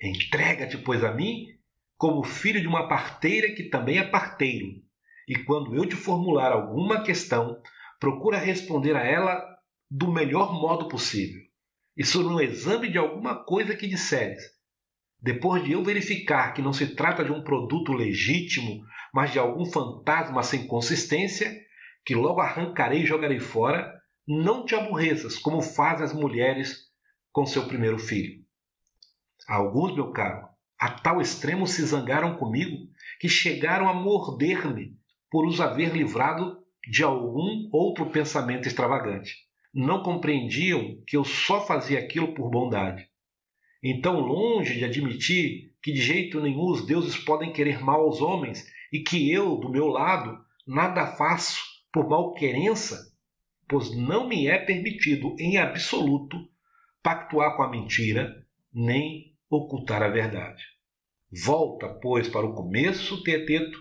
Entrega-te, 0.02 0.76
pois, 0.76 1.04
a 1.04 1.12
mim, 1.12 1.56
como 1.98 2.24
filho 2.24 2.60
de 2.60 2.66
uma 2.66 2.88
parteira 2.88 3.52
que 3.54 3.64
também 3.64 3.98
é 3.98 4.04
parteiro, 4.04 4.68
e 5.28 5.36
quando 5.44 5.74
eu 5.74 5.84
te 5.84 5.96
formular 5.96 6.52
alguma 6.52 7.02
questão, 7.02 7.60
procura 8.00 8.38
responder 8.38 8.96
a 8.96 9.04
ela 9.04 9.44
do 9.90 10.10
melhor 10.10 10.52
modo 10.52 10.88
possível 10.88 11.48
sobre 12.04 12.32
um 12.32 12.40
exame 12.40 12.88
de 12.88 12.96
alguma 12.96 13.44
coisa 13.44 13.74
que 13.74 13.88
disseres. 13.88 14.42
Depois 15.20 15.64
de 15.64 15.72
eu 15.72 15.82
verificar 15.82 16.54
que 16.54 16.62
não 16.62 16.72
se 16.72 16.94
trata 16.94 17.24
de 17.24 17.32
um 17.32 17.42
produto 17.42 17.92
legítimo, 17.92 18.84
mas 19.12 19.32
de 19.32 19.38
algum 19.38 19.66
fantasma 19.66 20.44
sem 20.44 20.66
consistência, 20.68 21.52
que 22.04 22.14
logo 22.14 22.40
arrancarei 22.40 23.02
e 23.02 23.06
jogarei 23.06 23.40
fora, 23.40 23.92
não 24.26 24.64
te 24.64 24.76
aborreças, 24.76 25.36
como 25.36 25.60
fazem 25.60 26.04
as 26.04 26.12
mulheres 26.12 26.86
com 27.32 27.44
seu 27.44 27.66
primeiro 27.66 27.98
filho. 27.98 28.44
Alguns, 29.48 29.94
meu 29.94 30.12
caro, 30.12 30.46
a 30.78 30.90
tal 30.90 31.20
extremo 31.20 31.66
se 31.66 31.84
zangaram 31.84 32.36
comigo 32.36 32.76
que 33.20 33.28
chegaram 33.28 33.88
a 33.88 33.94
morder-me 33.94 34.96
por 35.30 35.46
os 35.46 35.60
haver 35.60 35.92
livrado 35.92 36.58
de 36.88 37.02
algum 37.02 37.68
outro 37.72 38.06
pensamento 38.06 38.66
extravagante 38.66 39.48
não 39.78 40.02
compreendiam 40.02 41.00
que 41.06 41.16
eu 41.16 41.24
só 41.24 41.64
fazia 41.64 41.98
aquilo 41.98 42.34
por 42.34 42.50
bondade. 42.50 43.08
Então, 43.82 44.18
longe 44.18 44.76
de 44.76 44.84
admitir 44.84 45.72
que 45.82 45.92
de 45.92 46.00
jeito 46.00 46.40
nenhum 46.40 46.70
os 46.70 46.84
deuses 46.84 47.16
podem 47.16 47.52
querer 47.52 47.80
mal 47.80 48.00
aos 48.00 48.20
homens 48.20 48.66
e 48.92 49.00
que 49.00 49.30
eu, 49.30 49.56
do 49.56 49.70
meu 49.70 49.86
lado, 49.86 50.36
nada 50.66 51.06
faço 51.06 51.62
por 51.92 52.08
malquerença, 52.08 53.12
pois 53.68 53.94
não 53.96 54.26
me 54.26 54.48
é 54.48 54.58
permitido, 54.58 55.36
em 55.38 55.58
absoluto, 55.58 56.36
pactuar 57.02 57.56
com 57.56 57.62
a 57.62 57.70
mentira, 57.70 58.44
nem 58.72 59.27
ocultar 59.50 60.02
a 60.02 60.08
verdade. 60.08 60.62
Volta, 61.44 61.88
pois, 62.00 62.28
para 62.28 62.46
o 62.46 62.54
começo, 62.54 63.22
Teteto, 63.22 63.78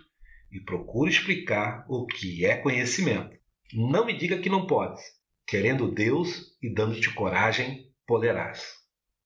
e 0.51 0.59
procura 0.59 1.09
explicar 1.09 1.85
o 1.89 2.05
que 2.05 2.45
é 2.45 2.57
conhecimento. 2.57 3.37
Não 3.73 4.05
me 4.05 4.17
diga 4.17 4.39
que 4.39 4.49
não 4.49 4.67
podes. 4.67 5.01
Querendo 5.45 5.91
Deus 5.91 6.57
e 6.61 6.73
dando-te 6.73 7.13
coragem, 7.13 7.85
poderás. 8.05 8.86